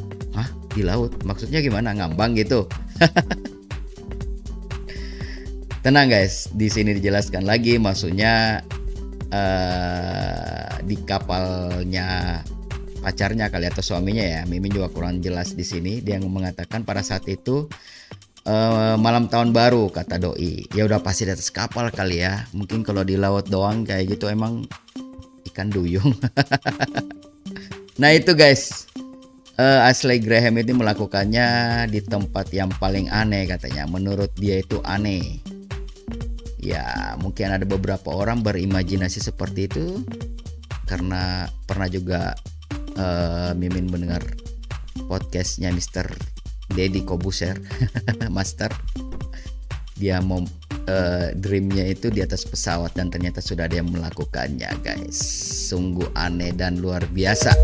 Di 0.77 0.85
laut? 0.85 1.17
Maksudnya 1.25 1.65
gimana? 1.65 1.97
Ngambang 1.97 2.37
gitu? 2.37 2.69
Tenang 5.81 6.13
guys, 6.13 6.53
di 6.53 6.69
sini 6.69 6.93
dijelaskan 7.01 7.49
lagi 7.49 7.81
maksudnya 7.81 8.61
uh, 9.33 10.69
di 10.85 11.01
kapalnya 11.09 12.45
pacarnya 13.07 13.47
kali 13.47 13.71
atau 13.71 13.87
suaminya 13.87 14.27
ya. 14.27 14.43
Mimin 14.51 14.75
juga 14.75 14.91
kurang 14.91 15.23
jelas 15.23 15.55
di 15.55 15.63
sini. 15.63 16.03
Dia 16.03 16.19
mengatakan 16.19 16.83
pada 16.83 17.07
saat 17.07 17.23
itu 17.31 17.71
uh, 18.51 18.99
malam 18.99 19.31
tahun 19.31 19.55
baru 19.55 19.87
kata 19.95 20.19
doi. 20.19 20.67
Ya 20.75 20.91
udah 20.91 20.99
pasti 20.99 21.23
di 21.23 21.31
atas 21.31 21.55
kapal 21.55 21.95
kali 21.95 22.27
ya. 22.27 22.43
Mungkin 22.51 22.83
kalau 22.83 23.07
di 23.07 23.15
laut 23.15 23.47
doang 23.47 23.87
kayak 23.87 24.19
gitu 24.19 24.27
emang 24.27 24.67
ikan 25.55 25.71
duyung. 25.71 26.19
nah 28.03 28.11
itu 28.11 28.35
guys. 28.35 28.91
Uh, 29.57 29.89
Ashley 29.89 30.21
Graham 30.21 30.61
itu 30.61 30.77
melakukannya 30.77 31.47
di 31.89 32.05
tempat 32.05 32.51
yang 32.51 32.69
paling 32.83 33.07
aneh 33.07 33.47
katanya. 33.47 33.87
Menurut 33.87 34.35
dia 34.35 34.59
itu 34.61 34.83
aneh 34.83 35.41
ya 36.67 37.15
mungkin 37.23 37.55
ada 37.55 37.63
beberapa 37.63 38.11
orang 38.11 38.43
berimajinasi 38.43 39.23
seperti 39.23 39.71
itu 39.71 40.03
karena 40.91 41.47
pernah 41.63 41.87
juga 41.87 42.35
uh, 42.97 43.53
Mimin 43.57 43.89
mendengar 43.89 44.23
podcastnya 45.07 45.71
Mr. 45.73 46.09
Deddy 46.73 47.05
Kobuser 47.07 47.57
Master 48.37 48.73
dia 49.97 50.21
mau 50.21 50.45
uh, 50.45 51.29
dreamnya 51.33 51.89
itu 51.89 52.13
di 52.13 52.21
atas 52.21 52.45
pesawat 52.45 52.93
dan 52.97 53.09
ternyata 53.09 53.41
sudah 53.41 53.65
yang 53.73 53.89
melakukannya 53.89 54.69
guys 54.85 55.17
sungguh 55.73 56.09
aneh 56.13 56.53
dan 56.53 56.81
luar 56.85 57.01
biasa 57.09 57.57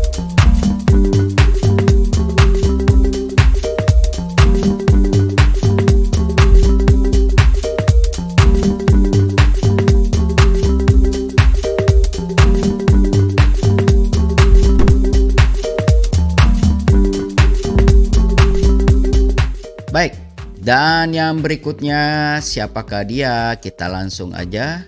dan 20.63 21.11
yang 21.11 21.43
berikutnya 21.43 22.39
siapakah 22.39 23.03
dia? 23.03 23.51
Kita 23.59 23.91
langsung 23.91 24.31
aja. 24.31 24.87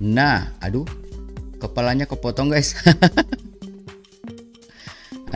Nah, 0.00 0.48
aduh, 0.64 0.88
kepalanya 1.60 2.08
kepotong 2.08 2.48
guys. 2.48 2.72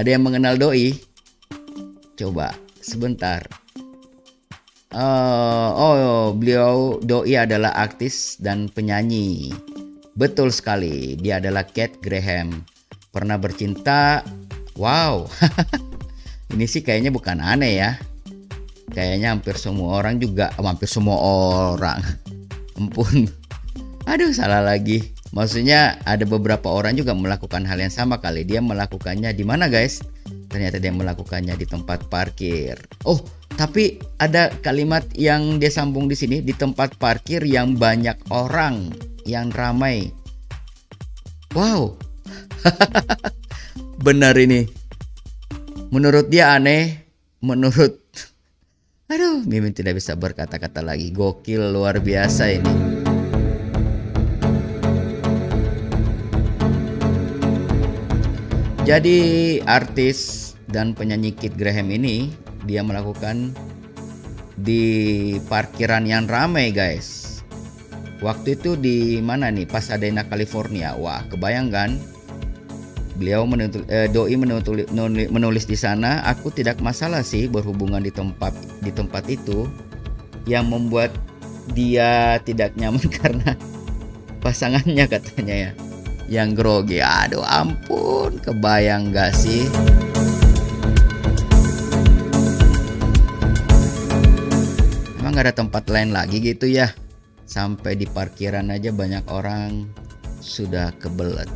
Ada 0.00 0.16
yang 0.16 0.24
mengenal 0.24 0.56
doi? 0.56 0.96
Coba 2.16 2.56
sebentar. 2.80 3.44
Uh, 4.96 5.68
oh, 5.76 6.32
beliau 6.32 6.96
doi 7.04 7.36
adalah 7.36 7.76
artis 7.76 8.40
dan 8.40 8.72
penyanyi. 8.72 9.52
Betul 10.16 10.56
sekali, 10.56 11.20
dia 11.20 11.36
adalah 11.36 11.68
Kate 11.68 12.00
Graham. 12.00 12.64
Pernah 13.12 13.36
bercinta. 13.36 14.24
Wow. 14.72 15.28
Ini 16.56 16.64
sih 16.64 16.80
kayaknya 16.80 17.12
bukan 17.12 17.44
aneh 17.44 17.76
ya 17.76 18.15
kayaknya 18.96 19.36
hampir 19.36 19.60
semua 19.60 20.00
orang 20.00 20.16
juga 20.16 20.48
hampir 20.56 20.88
semua 20.88 21.20
orang. 21.20 22.00
Ampun. 22.80 23.28
Aduh 24.08 24.32
salah 24.32 24.64
lagi. 24.64 25.12
Maksudnya 25.36 26.00
ada 26.08 26.24
beberapa 26.24 26.72
orang 26.72 26.96
juga 26.96 27.12
melakukan 27.12 27.68
hal 27.68 27.76
yang 27.76 27.92
sama 27.92 28.16
kali. 28.16 28.48
Dia 28.48 28.64
melakukannya 28.64 29.36
di 29.36 29.44
mana 29.44 29.68
guys? 29.68 30.00
Ternyata 30.48 30.80
dia 30.80 30.94
melakukannya 30.96 31.52
di 31.60 31.68
tempat 31.68 32.08
parkir. 32.08 32.80
Oh 33.04 33.20
tapi 33.60 34.00
ada 34.16 34.48
kalimat 34.64 35.04
yang 35.12 35.60
dia 35.60 35.68
sambung 35.68 36.08
di 36.08 36.16
sini 36.16 36.40
di 36.40 36.56
tempat 36.56 36.96
parkir 36.96 37.44
yang 37.44 37.76
banyak 37.76 38.16
orang 38.32 38.92
yang 39.28 39.52
ramai. 39.52 40.08
Wow. 41.52 42.00
Benar 44.06 44.36
ini. 44.40 44.68
Menurut 45.92 46.32
dia 46.32 46.56
aneh 46.56 47.06
menurut 47.44 48.05
Aduh, 49.06 49.46
Mimin 49.46 49.70
tidak 49.70 50.02
bisa 50.02 50.18
berkata-kata 50.18 50.82
lagi. 50.82 51.14
Gokil 51.14 51.70
luar 51.70 52.02
biasa 52.02 52.58
ini. 52.58 52.74
Jadi 58.82 59.18
artis 59.62 60.50
dan 60.66 60.90
penyanyi 60.90 61.30
Kit 61.38 61.54
Graham 61.54 61.94
ini 61.94 62.34
dia 62.66 62.82
melakukan 62.82 63.54
di 64.58 64.82
parkiran 65.46 66.02
yang 66.02 66.26
ramai 66.26 66.74
guys. 66.74 67.38
Waktu 68.18 68.58
itu 68.58 68.74
di 68.74 69.22
mana 69.22 69.54
nih? 69.54 69.70
Pasadena, 69.70 70.26
California. 70.26 70.98
Wah, 70.98 71.22
kebayang 71.30 71.70
kan? 71.70 71.94
Beliau 73.16 73.48
menutul, 73.48 73.88
eh, 73.88 74.12
doi 74.12 74.36
menutul, 74.36 74.84
menulis 75.32 75.64
di 75.64 75.72
sana, 75.72 76.20
aku 76.28 76.52
tidak 76.52 76.84
masalah 76.84 77.24
sih 77.24 77.48
berhubungan 77.48 78.04
di 78.04 78.12
tempat 78.12 78.52
di 78.84 78.92
tempat 78.92 79.24
itu 79.32 79.64
yang 80.44 80.68
membuat 80.68 81.16
dia 81.72 82.36
tidak 82.44 82.76
nyaman 82.76 83.08
karena 83.24 83.56
pasangannya 84.44 85.04
katanya 85.08 85.56
ya 85.56 85.70
yang 86.28 86.52
grogi. 86.52 87.00
Aduh 87.00 87.42
ampun, 87.42 88.36
kebayang 88.42 89.16
gak 89.16 89.32
sih? 89.32 89.64
Emang 95.18 95.34
gak 95.34 95.50
ada 95.50 95.54
tempat 95.56 95.88
lain 95.88 96.12
lagi 96.12 96.38
gitu 96.42 96.68
ya? 96.68 96.92
Sampai 97.46 97.96
di 97.96 98.04
parkiran 98.04 98.68
aja 98.74 98.90
banyak 98.92 99.24
orang 99.30 99.86
sudah 100.42 100.94
kebelet. 100.98 101.48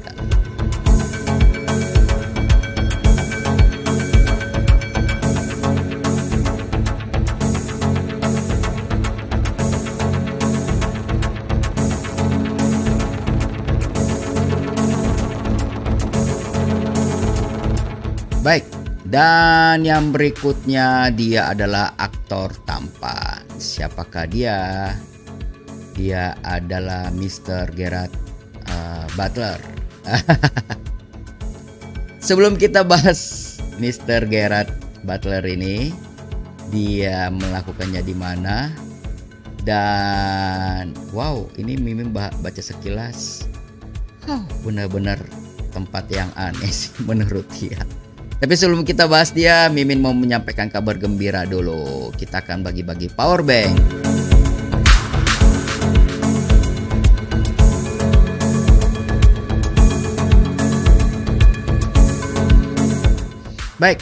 Baik, 18.41 18.65
dan 19.05 19.85
yang 19.85 20.17
berikutnya 20.17 21.13
dia 21.13 21.53
adalah 21.53 21.93
aktor 22.01 22.49
tampan. 22.65 23.45
Siapakah 23.61 24.25
dia? 24.33 24.89
Dia 25.93 26.33
adalah 26.41 27.13
Mr. 27.13 27.69
Gerard 27.77 28.09
uh, 28.65 29.05
Butler. 29.13 29.61
Sebelum 32.25 32.57
kita 32.57 32.81
bahas 32.81 33.61
Mr. 33.77 34.25
Gerard 34.25 34.73
Butler 35.05 35.45
ini, 35.45 35.93
dia 36.73 37.29
melakukannya 37.29 38.01
di 38.01 38.17
mana? 38.17 38.73
Dan 39.69 40.97
wow, 41.13 41.45
ini 41.61 41.77
Mimin 41.77 42.09
baca 42.17 42.63
sekilas. 42.65 43.45
Oh, 44.33 44.41
benar-benar 44.65 45.21
tempat 45.77 46.09
yang 46.09 46.33
aneh 46.41 46.73
sih 46.73 46.97
menurut 47.09 47.45
dia. 47.53 47.85
Tapi 48.41 48.57
sebelum 48.57 48.89
kita 48.89 49.05
bahas 49.05 49.37
dia, 49.37 49.69
Mimin 49.69 50.01
mau 50.01 50.17
menyampaikan 50.17 50.73
kabar 50.73 50.97
gembira 50.97 51.45
dulu. 51.45 52.09
Kita 52.17 52.41
akan 52.41 52.65
bagi-bagi 52.65 53.13
power 53.13 53.45
bank. 53.45 53.77
Baik, 63.77 64.01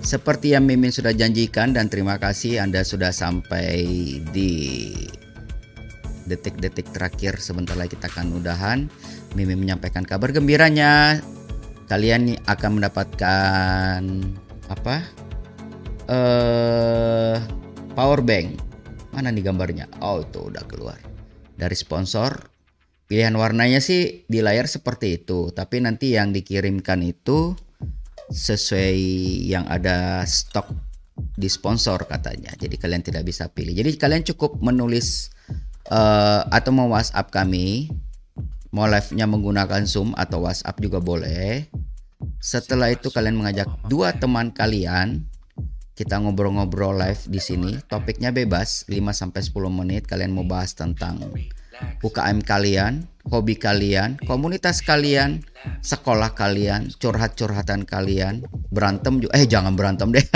seperti 0.00 0.56
yang 0.56 0.64
Mimin 0.64 0.88
sudah 0.88 1.12
janjikan 1.12 1.76
dan 1.76 1.92
terima 1.92 2.16
kasih 2.16 2.64
Anda 2.64 2.80
sudah 2.80 3.12
sampai 3.12 3.84
di 4.32 4.52
detik-detik 6.24 6.96
terakhir 6.96 7.36
sebentar 7.44 7.76
lagi 7.76 7.92
kita 7.92 8.08
akan 8.08 8.40
udahan. 8.40 8.88
Mimin 9.36 9.60
menyampaikan 9.60 10.08
kabar 10.08 10.32
gembiranya. 10.32 11.20
Kalian 11.86 12.34
akan 12.50 12.70
mendapatkan 12.82 14.00
apa? 14.66 14.96
Eh 16.10 17.36
power 17.94 18.20
bank. 18.26 18.58
Mana 19.14 19.30
nih 19.32 19.46
gambarnya? 19.46 19.86
Oh, 20.02 20.20
itu 20.20 20.50
udah 20.50 20.66
keluar. 20.66 20.98
Dari 21.56 21.74
sponsor. 21.78 22.52
Pilihan 23.06 23.38
warnanya 23.38 23.78
sih 23.78 24.26
di 24.26 24.42
layar 24.42 24.66
seperti 24.66 25.22
itu, 25.22 25.54
tapi 25.54 25.78
nanti 25.78 26.18
yang 26.18 26.34
dikirimkan 26.34 27.06
itu 27.06 27.54
sesuai 28.26 28.98
yang 29.46 29.62
ada 29.70 30.26
stok 30.26 30.74
di 31.38 31.46
sponsor 31.46 32.02
katanya. 32.10 32.50
Jadi 32.58 32.74
kalian 32.74 33.06
tidak 33.06 33.22
bisa 33.22 33.46
pilih. 33.46 33.78
Jadi 33.78 33.94
kalian 33.94 34.26
cukup 34.26 34.58
menulis 34.58 35.30
uh, 35.86 36.50
atau 36.50 36.74
mau 36.74 36.90
WhatsApp 36.90 37.30
kami, 37.30 37.94
mau 38.76 38.84
live-nya 38.84 39.24
menggunakan 39.24 39.88
Zoom 39.88 40.12
atau 40.12 40.44
WhatsApp 40.44 40.76
juga 40.84 41.00
boleh. 41.00 41.64
Setelah 42.36 42.92
itu 42.92 43.08
kalian 43.08 43.40
mengajak 43.40 43.64
dua 43.88 44.12
teman 44.12 44.52
kalian 44.52 45.24
kita 45.96 46.20
ngobrol-ngobrol 46.20 46.92
live 46.92 47.24
di 47.24 47.40
sini. 47.40 47.80
Topiknya 47.88 48.28
bebas, 48.36 48.84
5 48.84 49.00
sampai 49.16 49.40
10 49.40 49.72
menit 49.72 50.04
kalian 50.04 50.36
mau 50.36 50.44
bahas 50.44 50.76
tentang 50.76 51.24
UKM 52.04 52.44
kalian, 52.44 53.08
hobi 53.32 53.56
kalian, 53.56 54.20
komunitas 54.28 54.84
kalian, 54.84 55.40
sekolah 55.80 56.36
kalian, 56.36 56.92
curhat-curhatan 57.00 57.88
kalian, 57.88 58.44
berantem 58.68 59.24
juga 59.24 59.40
eh 59.40 59.48
jangan 59.48 59.72
berantem 59.72 60.12
deh. 60.12 60.26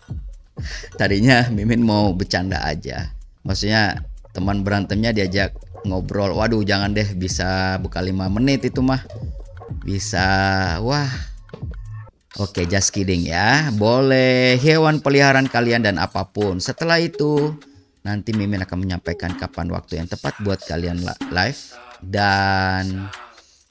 Tadinya 1.00 1.52
Mimin 1.52 1.84
mau 1.84 2.16
bercanda 2.16 2.64
aja. 2.64 3.12
Maksudnya 3.44 4.00
teman 4.32 4.64
berantemnya 4.64 5.12
diajak 5.12 5.60
ngobrol 5.84 6.32
waduh 6.34 6.64
jangan 6.64 6.96
deh 6.96 7.06
bisa 7.14 7.76
buka 7.78 8.00
lima 8.00 8.26
menit 8.32 8.64
itu 8.64 8.80
mah 8.80 9.04
bisa 9.84 10.26
wah 10.80 11.08
Oke, 12.34 12.66
just 12.66 12.90
kidding 12.90 13.30
ya. 13.30 13.70
Boleh 13.78 14.58
hewan 14.58 14.98
peliharaan 14.98 15.46
kalian 15.46 15.86
dan 15.86 16.02
apa 16.02 16.26
pun. 16.34 16.58
Setelah 16.58 16.98
itu, 16.98 17.54
nanti 18.02 18.34
Mimin 18.34 18.58
akan 18.58 18.82
menyampaikan 18.82 19.38
kapan 19.38 19.70
waktu 19.70 20.02
yang 20.02 20.10
tepat 20.10 20.42
buat 20.42 20.58
kalian 20.66 20.98
live. 21.30 21.62
Dan 22.02 23.06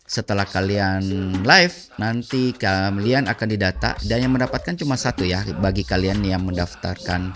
setelah 0.07 0.47
kalian 0.47 1.03
live, 1.43 1.91
nanti 1.99 2.55
kalian 2.55 3.27
akan 3.27 3.47
didata. 3.51 3.99
Dan 3.99 4.23
yang 4.23 4.31
mendapatkan 4.31 4.79
cuma 4.79 4.95
satu 4.95 5.27
ya, 5.27 5.43
bagi 5.59 5.83
kalian 5.83 6.23
yang 6.23 6.47
mendaftarkan 6.47 7.35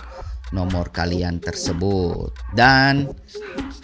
nomor 0.51 0.91
kalian 0.93 1.39
tersebut. 1.43 2.31
Dan 2.53 3.11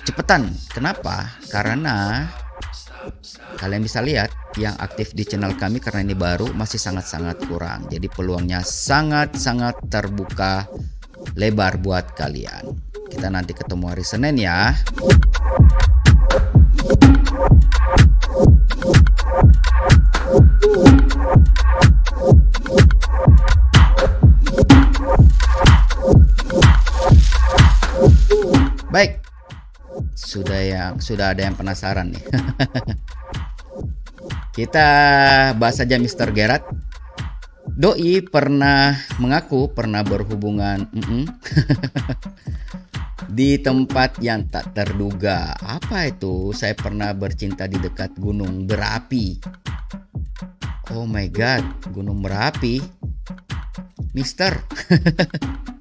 cepetan, 0.03 0.47
kenapa? 0.71 1.27
Karena 1.51 2.27
kalian 3.59 3.83
bisa 3.83 3.99
lihat 3.99 4.31
yang 4.55 4.75
aktif 4.79 5.11
di 5.11 5.27
channel 5.27 5.55
kami 5.59 5.83
karena 5.83 6.05
ini 6.05 6.15
baru 6.15 6.51
masih 6.55 6.79
sangat-sangat 6.79 7.43
kurang. 7.47 7.87
Jadi 7.91 8.07
peluangnya 8.07 8.63
sangat-sangat 8.63 9.89
terbuka 9.91 10.67
lebar 11.35 11.79
buat 11.79 12.15
kalian. 12.15 12.75
Kita 13.09 13.29
nanti 13.29 13.53
ketemu 13.53 13.85
hari 13.93 14.05
Senin 14.05 14.35
ya. 14.39 14.73
Baik, 28.89 29.21
sudah 30.17 30.61
yang 30.61 30.93
sudah 30.97 31.33
ada 31.33 31.45
yang 31.45 31.53
penasaran 31.53 32.13
nih. 32.13 32.25
Kita 34.57 34.87
bahas 35.57 35.81
saja 35.81 35.97
Mr. 35.97 36.33
Gerard. 36.33 36.65
Doi 37.73 38.21
pernah 38.21 38.93
mengaku 39.17 39.73
pernah 39.73 40.05
berhubungan 40.05 40.85
mm 40.93 41.03
-mm, 41.09 41.23
di 43.37 43.57
tempat 43.57 44.21
yang 44.21 44.45
tak 44.45 44.77
terduga. 44.77 45.57
Apa 45.57 46.13
itu? 46.13 46.53
Saya 46.53 46.77
pernah 46.77 47.17
bercinta 47.17 47.65
di 47.65 47.81
dekat 47.81 48.13
gunung 48.21 48.69
berapi. 48.69 49.41
Oh 50.93 51.09
my 51.09 51.25
god, 51.33 51.65
gunung 51.89 52.21
berapi. 52.21 52.77
Mister. 54.13 54.53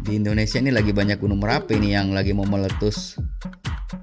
di 0.00 0.16
Indonesia 0.16 0.56
ini 0.56 0.72
lagi 0.72 0.96
banyak 0.96 1.20
gunung 1.20 1.44
merapi 1.44 1.76
nih 1.76 2.00
yang 2.00 2.16
lagi 2.16 2.32
mau 2.32 2.48
meletus. 2.48 3.20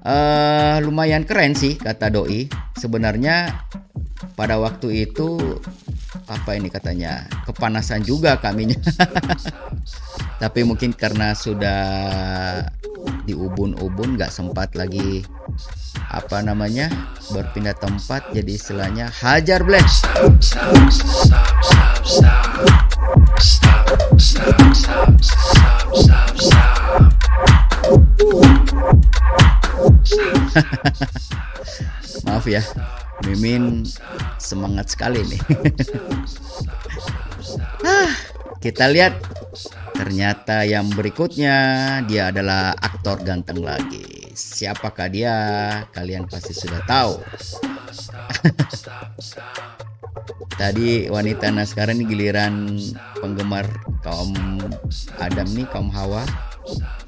Uh, 0.04 0.78
lumayan 0.84 1.26
keren 1.26 1.58
sih 1.58 1.74
kata 1.74 2.12
doi. 2.14 2.46
Sebenarnya 2.78 3.66
pada 4.38 4.58
waktu 4.62 5.10
itu 5.10 5.58
apa 6.30 6.54
ini 6.54 6.70
katanya 6.70 7.26
kepanasan 7.44 8.06
juga 8.06 8.38
kaminya. 8.38 8.78
Tapi 10.42 10.62
mungkin 10.62 10.94
karena 10.94 11.34
sudah 11.34 11.82
di 13.26 13.34
ubun-ubun 13.34 14.14
nggak 14.14 14.30
sempat 14.30 14.78
lagi 14.78 15.26
apa 16.08 16.40
namanya 16.40 16.88
berpindah 17.34 17.74
tempat 17.74 18.30
jadi 18.30 18.54
istilahnya 18.54 19.10
hajar 19.18 19.66
black. 19.66 19.84
Stop, 19.90 20.38
stop, 20.38 20.78
stop, 20.86 21.58
Maaf 32.26 32.46
ya, 32.46 32.62
Mimin 33.26 33.82
semangat 34.38 34.94
sekali 34.94 35.26
nih. 35.26 35.38
ah, 37.88 38.10
kita 38.62 38.86
lihat 38.90 39.14
ternyata 39.98 40.62
yang 40.62 40.86
berikutnya 40.94 41.58
dia 42.06 42.30
adalah 42.30 42.70
aktor 42.78 43.18
ganteng 43.26 43.66
lagi. 43.66 44.30
Siapakah 44.38 45.10
dia? 45.10 45.34
Kalian 45.90 46.30
pasti 46.30 46.54
sudah 46.54 46.78
tahu. 46.86 47.18
Tadi 50.58 51.06
wanita 51.06 51.54
nah 51.54 51.62
sekarang 51.66 52.02
ini 52.02 52.10
giliran 52.10 52.78
penggemar 53.18 53.66
kaum 54.08 54.32
Adam 55.20 55.48
nih 55.52 55.68
kaum 55.68 55.92
Hawa. 55.92 56.24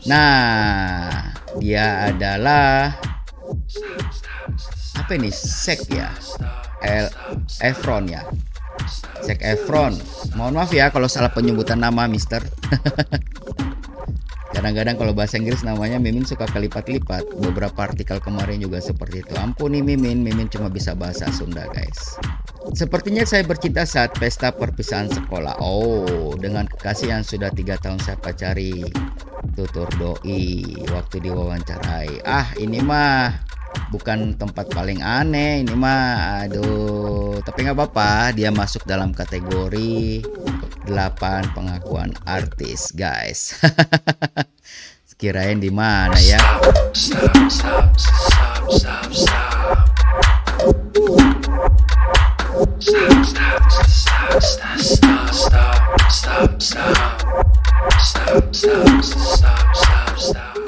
Nah, 0.05 1.33
dia 1.57 2.13
adalah 2.13 2.93
apa 5.01 5.13
ini? 5.17 5.33
Sek 5.33 5.89
ya. 5.89 6.13
El 6.85 7.09
Efron 7.65 8.05
ya. 8.05 8.21
Sek 9.25 9.41
Efron. 9.41 9.97
Mohon 10.37 10.61
maaf 10.61 10.73
ya 10.77 10.93
kalau 10.93 11.09
salah 11.09 11.33
penyebutan 11.33 11.81
nama 11.81 12.05
Mister. 12.05 12.45
Kadang-kadang 14.51 14.99
kalau 14.99 15.13
bahasa 15.15 15.39
Inggris 15.39 15.63
namanya 15.63 16.03
Mimin 16.03 16.27
suka 16.27 16.47
kelipat-lipat. 16.51 17.39
Beberapa 17.39 17.87
artikel 17.87 18.19
kemarin 18.19 18.59
juga 18.59 18.83
seperti 18.83 19.23
itu. 19.23 19.35
Ampuni 19.39 19.79
Mimin, 19.79 20.27
Mimin 20.27 20.51
cuma 20.51 20.67
bisa 20.67 20.93
bahasa 20.99 21.31
Sunda 21.31 21.71
guys. 21.71 22.19
Sepertinya 22.75 23.23
saya 23.23 23.47
bercinta 23.47 23.87
saat 23.87 24.13
pesta 24.19 24.51
perpisahan 24.51 25.09
sekolah. 25.09 25.59
Oh, 25.63 26.35
dengan 26.37 26.67
kekasih 26.67 27.15
yang 27.15 27.23
sudah 27.23 27.49
tiga 27.55 27.79
tahun 27.79 28.03
saya 28.03 28.19
pacari. 28.19 28.85
Tutur 29.55 29.89
doi 29.97 30.63
waktu 30.93 31.17
diwawancarai. 31.25 32.23
Ah, 32.27 32.53
ini 32.61 32.83
mah 32.85 33.50
bukan 33.91 34.39
tempat 34.39 34.71
paling 34.71 35.03
aneh. 35.03 35.67
Ini 35.67 35.75
mah, 35.75 36.47
aduh. 36.47 37.43
Tapi 37.43 37.59
nggak 37.67 37.77
apa-apa. 37.77 38.35
Dia 38.35 38.55
masuk 38.55 38.87
dalam 38.87 39.11
kategori 39.11 40.25
8 40.87 41.55
pengakuan 41.57 42.15
artis, 42.25 42.95
guys. 42.95 43.55
Kirain 45.21 45.61
di 45.61 45.69
mana 45.69 46.17
ya? 46.17 46.41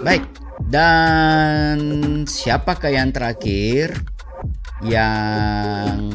Baik, 0.05 0.23
dan 0.73 1.79
siapakah 2.25 2.89
yang 2.89 3.13
terakhir 3.13 3.93
yang 4.81 6.09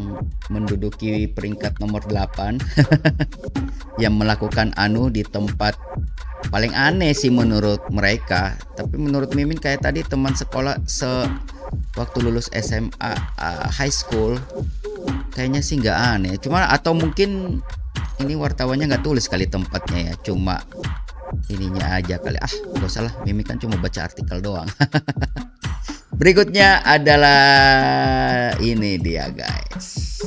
menduduki 0.49 1.29
peringkat 1.29 1.77
nomor 1.77 2.01
8 2.09 2.57
yang 4.03 4.17
melakukan 4.17 4.73
anu 4.75 5.13
di 5.13 5.21
tempat 5.21 5.77
paling 6.49 6.73
aneh 6.73 7.13
sih 7.13 7.29
menurut 7.29 7.79
mereka. 7.93 8.57
Tapi 8.73 8.97
menurut 8.97 9.37
Mimin 9.37 9.61
kayak 9.61 9.85
tadi 9.85 10.01
teman 10.01 10.33
sekolah 10.33 10.81
se 10.89 11.07
waktu 11.95 12.17
lulus 12.25 12.49
SMA 12.57 13.11
uh, 13.37 13.67
high 13.69 13.91
school 13.93 14.35
kayaknya 15.37 15.61
sih 15.61 15.77
nggak 15.77 15.97
aneh. 16.17 16.33
Cuma 16.41 16.65
atau 16.67 16.97
mungkin 16.97 17.61
ini 18.17 18.33
wartawannya 18.33 18.89
nggak 18.89 19.05
tulis 19.05 19.29
kali 19.29 19.45
tempatnya 19.45 20.11
ya. 20.11 20.13
Cuma 20.25 20.59
ininya 21.51 21.99
aja 21.99 22.19
kali. 22.19 22.37
Ah 22.39 22.53
gak 22.77 22.87
usah 22.87 23.03
lah. 23.07 23.13
Mimi 23.23 23.43
kan 23.43 23.59
cuma 23.59 23.79
baca 23.79 24.07
artikel 24.07 24.39
doang. 24.39 24.67
Berikutnya 26.19 26.81
adalah 26.81 27.43
ini 28.57 28.97
dia 28.97 29.29
guys. 29.29 30.17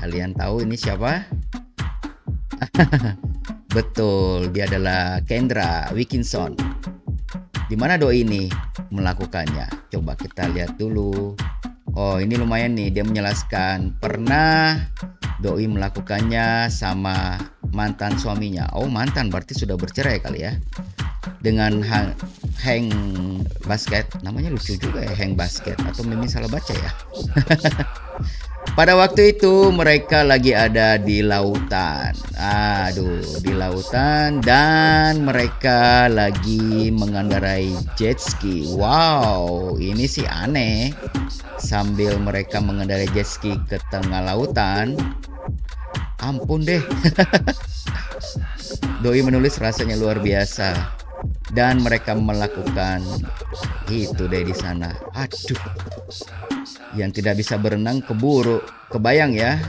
Kalian 0.00 0.32
tahu 0.32 0.64
ini 0.64 0.76
siapa? 0.76 1.28
Betul 3.76 4.54
dia 4.54 4.64
adalah 4.64 5.20
Kendra 5.26 5.92
Wilkinson. 5.92 6.56
Di 7.68 7.76
mana 7.76 8.00
doi 8.00 8.24
ini 8.24 8.48
melakukannya? 8.88 9.92
Coba 9.92 10.16
kita 10.16 10.48
lihat 10.52 10.80
dulu. 10.80 11.36
Oh 11.96 12.16
ini 12.16 12.38
lumayan 12.38 12.72
nih. 12.72 12.88
Dia 12.88 13.04
menjelaskan 13.04 14.00
pernah 14.00 14.80
doi 15.44 15.68
melakukannya 15.68 16.72
sama 16.72 17.36
mantan 17.74 18.14
suaminya. 18.14 18.70
Oh 18.72 18.86
mantan 18.86 19.28
berarti 19.28 19.58
sudah 19.58 19.74
bercerai 19.74 20.22
kali 20.22 20.46
ya. 20.46 20.54
Dengan 21.44 21.84
hang, 21.84 22.16
hang 22.62 22.88
basket, 23.68 24.08
namanya 24.24 24.54
lucu 24.54 24.78
juga 24.80 25.04
ya 25.04 25.12
hang 25.12 25.36
basket 25.36 25.76
atau 25.82 26.06
mimin 26.06 26.30
salah 26.30 26.48
baca 26.48 26.72
ya. 26.72 26.90
Pada 28.72 28.96
waktu 28.98 29.36
itu 29.36 29.70
mereka 29.70 30.24
lagi 30.26 30.50
ada 30.50 30.96
di 30.96 31.20
lautan. 31.20 32.16
Aduh, 32.40 33.22
di 33.44 33.52
lautan 33.54 34.42
dan 34.42 35.22
mereka 35.22 36.10
lagi 36.10 36.90
mengendarai 36.90 37.70
jet 37.94 38.18
ski. 38.18 38.72
Wow, 38.74 39.76
ini 39.78 40.08
sih 40.08 40.24
aneh. 40.26 40.90
Sambil 41.60 42.18
mereka 42.18 42.58
mengendarai 42.58 43.06
jet 43.14 43.30
ski 43.30 43.54
ke 43.70 43.78
tengah 43.94 44.26
lautan, 44.26 44.98
ampun 46.20 46.64
deh. 46.64 46.82
Doi 49.04 49.20
menulis 49.20 49.60
rasanya 49.60 50.00
luar 50.00 50.16
biasa 50.16 50.72
dan 51.52 51.84
mereka 51.84 52.16
melakukan 52.16 53.04
itu 53.92 54.24
deh 54.26 54.44
di 54.44 54.54
sana. 54.56 54.96
Aduh. 55.12 55.60
Yang 56.94 57.20
tidak 57.20 57.42
bisa 57.42 57.58
berenang 57.58 58.00
keburu, 58.00 58.62
kebayang 58.88 59.34
ya, 59.34 59.60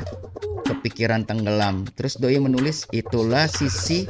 kepikiran 0.66 1.28
tenggelam. 1.28 1.86
Terus 1.94 2.18
Doi 2.18 2.40
menulis 2.40 2.88
itulah 2.96 3.46
sisi 3.50 4.08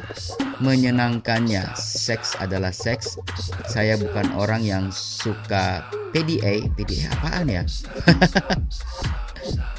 menyenangkannya. 0.64 1.76
Seks 1.76 2.38
adalah 2.40 2.72
seks. 2.72 3.20
Saya 3.68 4.00
bukan 4.00 4.32
orang 4.36 4.64
yang 4.64 4.86
suka 4.94 5.84
PDA. 6.14 6.70
PDA 6.76 7.12
apaan 7.20 7.48
ya? 7.50 7.64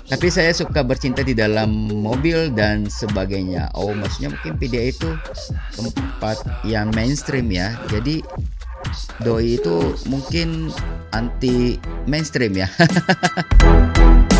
Tapi 0.06 0.30
saya 0.30 0.54
suka 0.54 0.86
bercinta 0.86 1.26
di 1.26 1.34
dalam 1.34 1.90
mobil 1.90 2.52
dan 2.54 2.86
sebagainya. 2.86 3.74
Oh, 3.74 3.90
maksudnya 3.90 4.30
mungkin 4.30 4.54
PDA 4.58 4.94
itu 4.94 5.10
tempat 5.74 6.42
yang 6.62 6.94
mainstream 6.94 7.50
ya. 7.50 7.74
Jadi 7.90 8.22
doi 9.26 9.58
itu 9.58 9.98
mungkin 10.06 10.70
anti 11.10 11.74
mainstream 12.06 12.54
ya. 12.54 12.70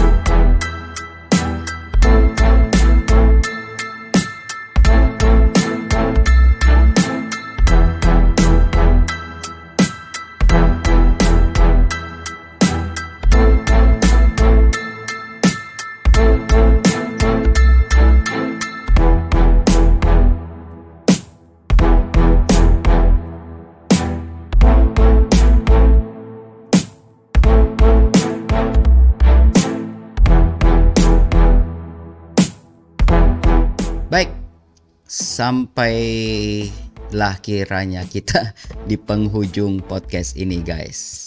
sampailah 35.47 37.39
kiranya 37.39 38.03
kita 38.03 38.51
di 38.91 38.99
penghujung 38.99 39.79
podcast 39.79 40.35
ini 40.35 40.59
guys. 40.59 41.23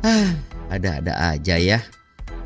Ah, 0.00 0.32
ada-ada 0.72 1.36
aja 1.36 1.60
ya. 1.60 1.84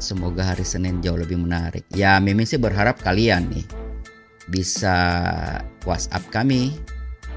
Semoga 0.03 0.42
hari 0.42 0.66
Senin 0.66 0.98
jauh 0.98 1.14
lebih 1.14 1.38
menarik. 1.38 1.87
Ya, 1.94 2.18
Mimin 2.18 2.42
sih 2.42 2.59
berharap 2.59 2.98
kalian 3.07 3.55
nih 3.55 3.62
bisa 4.50 4.98
WhatsApp 5.87 6.26
kami 6.35 6.74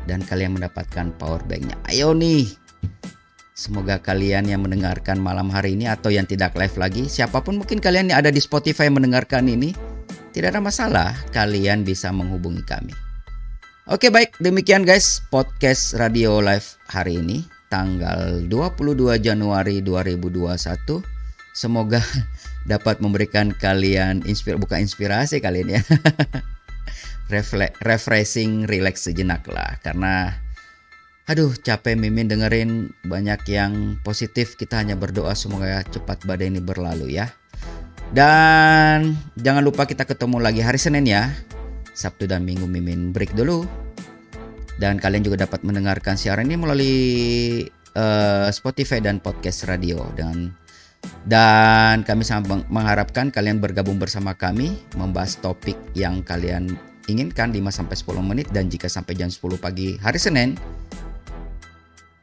dan 0.09 0.25
kalian 0.25 0.57
mendapatkan 0.57 1.13
power 1.21 1.45
banknya. 1.45 1.77
Ayo 1.93 2.17
nih. 2.17 2.49
Semoga 3.53 4.01
kalian 4.01 4.49
yang 4.49 4.65
mendengarkan 4.65 5.21
malam 5.21 5.53
hari 5.53 5.77
ini 5.77 5.85
atau 5.85 6.09
yang 6.09 6.25
tidak 6.25 6.57
live 6.57 6.73
lagi, 6.73 7.05
siapa 7.05 7.37
pun 7.45 7.61
mungkin 7.61 7.77
kalian 7.77 8.09
yang 8.09 8.17
ada 8.25 8.33
di 8.33 8.41
Spotify 8.41 8.89
mendengarkan 8.89 9.45
ini, 9.45 9.77
tidak 10.33 10.57
ada 10.57 10.61
masalah, 10.65 11.13
kalian 11.29 11.85
bisa 11.85 12.09
menghubungi 12.09 12.65
kami. 12.65 13.02
Oke 13.83 14.07
baik, 14.07 14.39
demikian 14.39 14.87
guys 14.87 15.19
podcast 15.27 15.99
Radio 15.99 16.39
Live 16.39 16.79
hari 16.87 17.19
ini 17.19 17.43
tanggal 17.67 18.39
22 18.47 18.95
Januari 19.19 19.83
2021. 19.83 21.03
Semoga 21.51 21.99
dapat 22.71 23.03
memberikan 23.03 23.51
kalian 23.51 24.23
inspir 24.23 24.55
bukan 24.55 24.87
inspirasi 24.87 25.43
kalian 25.43 25.75
ya. 25.75 25.81
Refle 27.35 27.75
refreshing, 27.83 28.71
relax 28.71 29.03
sejenak 29.03 29.43
lah 29.51 29.75
karena 29.83 30.31
aduh 31.27 31.51
capek 31.51 31.99
mimin 31.99 32.31
dengerin 32.31 32.87
banyak 33.03 33.43
yang 33.51 33.99
positif. 34.07 34.55
Kita 34.55 34.79
hanya 34.79 34.95
berdoa 34.95 35.35
semoga 35.35 35.83
cepat 35.91 36.23
badai 36.23 36.55
ini 36.55 36.63
berlalu 36.63 37.19
ya. 37.19 37.35
Dan 38.15 39.19
jangan 39.35 39.59
lupa 39.59 39.83
kita 39.83 40.07
ketemu 40.07 40.39
lagi 40.39 40.63
hari 40.63 40.79
Senin 40.79 41.03
ya. 41.03 41.35
Sabtu 41.93 42.25
dan 42.25 42.45
Minggu 42.45 42.65
Mimin 42.65 43.13
break 43.13 43.37
dulu. 43.37 43.65
Dan 44.81 44.97
kalian 44.97 45.21
juga 45.21 45.45
dapat 45.45 45.61
mendengarkan 45.61 46.17
siaran 46.17 46.49
ini 46.49 46.57
melalui 46.57 46.97
uh, 47.93 48.49
Spotify 48.49 48.99
dan 48.99 49.21
podcast 49.21 49.69
radio 49.69 50.01
dan 50.17 50.53
dan 51.27 52.01
kami 52.07 52.23
sangat 52.23 52.63
mengharapkan 52.71 53.27
kalian 53.29 53.59
bergabung 53.59 53.99
bersama 53.99 54.33
kami 54.33 54.79
membahas 54.95 55.35
topik 55.39 55.75
yang 55.93 56.23
kalian 56.23 56.79
inginkan 57.11 57.51
5 57.51 57.59
sampai 57.69 57.95
10 57.99 58.23
menit 58.23 58.47
dan 58.55 58.71
jika 58.71 58.87
sampai 58.87 59.19
jam 59.19 59.27
10 59.27 59.59
pagi 59.59 59.99
hari 59.99 60.15
Senin 60.15 60.55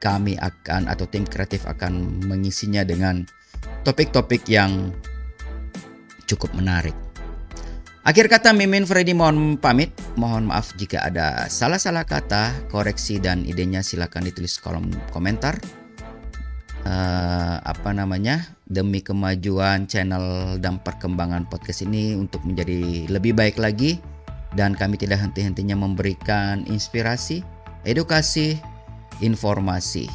kami 0.00 0.40
akan 0.40 0.88
atau 0.88 1.04
tim 1.04 1.28
kreatif 1.28 1.68
akan 1.68 2.24
mengisinya 2.24 2.80
dengan 2.80 3.28
topik-topik 3.84 4.48
yang 4.48 4.88
cukup 6.24 6.56
menarik. 6.56 7.09
Akhir 8.00 8.32
kata 8.32 8.56
Mimin 8.56 8.88
Freddy 8.88 9.12
mohon 9.12 9.60
pamit. 9.60 9.92
Mohon 10.16 10.48
maaf 10.48 10.72
jika 10.80 11.04
ada 11.04 11.44
salah-salah 11.52 12.08
kata, 12.08 12.48
koreksi 12.72 13.20
dan 13.20 13.44
idenya 13.44 13.84
silakan 13.84 14.24
ditulis 14.24 14.56
kolom 14.56 14.88
komentar. 15.12 15.60
Uh, 16.88 17.60
apa 17.60 17.92
namanya? 17.92 18.56
Demi 18.64 19.04
kemajuan 19.04 19.84
channel 19.84 20.56
dan 20.64 20.80
perkembangan 20.80 21.44
podcast 21.52 21.84
ini 21.84 22.16
untuk 22.16 22.40
menjadi 22.40 23.04
lebih 23.12 23.36
baik 23.36 23.60
lagi 23.60 24.00
dan 24.56 24.72
kami 24.72 24.96
tidak 24.96 25.20
henti-hentinya 25.20 25.76
memberikan 25.76 26.64
inspirasi, 26.72 27.44
edukasi, 27.84 28.56
informasi. 29.20 30.08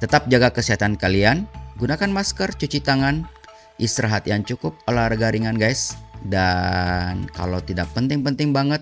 Tetap 0.00 0.24
jaga 0.32 0.48
kesehatan 0.48 0.96
kalian, 0.96 1.44
gunakan 1.76 2.08
masker, 2.08 2.56
cuci 2.56 2.80
tangan, 2.80 3.28
istirahat 3.76 4.24
yang 4.24 4.40
cukup, 4.40 4.72
olahraga 4.88 5.28
ringan 5.36 5.60
guys. 5.60 6.00
Dan 6.24 7.28
kalau 7.36 7.60
tidak 7.60 7.92
penting-penting 7.92 8.56
banget, 8.56 8.80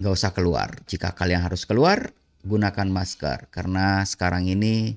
gak 0.00 0.16
usah 0.16 0.32
keluar. 0.32 0.72
Jika 0.88 1.12
kalian 1.12 1.44
harus 1.44 1.68
keluar, 1.68 2.10
gunakan 2.42 2.88
masker. 2.88 3.52
Karena 3.52 4.02
sekarang 4.02 4.48
ini 4.48 4.96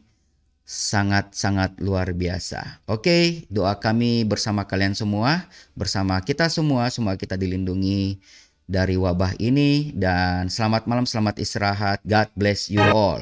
sangat-sangat 0.66 1.78
luar 1.78 2.10
biasa. 2.18 2.82
Oke, 2.90 3.46
doa 3.54 3.78
kami 3.78 4.26
bersama 4.26 4.66
kalian 4.66 4.98
semua, 4.98 5.46
bersama 5.78 6.18
kita 6.26 6.50
semua, 6.50 6.90
semua 6.90 7.14
kita 7.14 7.38
dilindungi 7.38 8.18
dari 8.66 8.98
wabah 8.98 9.38
ini. 9.38 9.94
Dan 9.94 10.50
selamat 10.50 10.90
malam, 10.90 11.06
selamat 11.06 11.38
istirahat. 11.38 12.02
God 12.02 12.34
bless 12.34 12.74
you 12.74 12.82
all. 12.82 13.22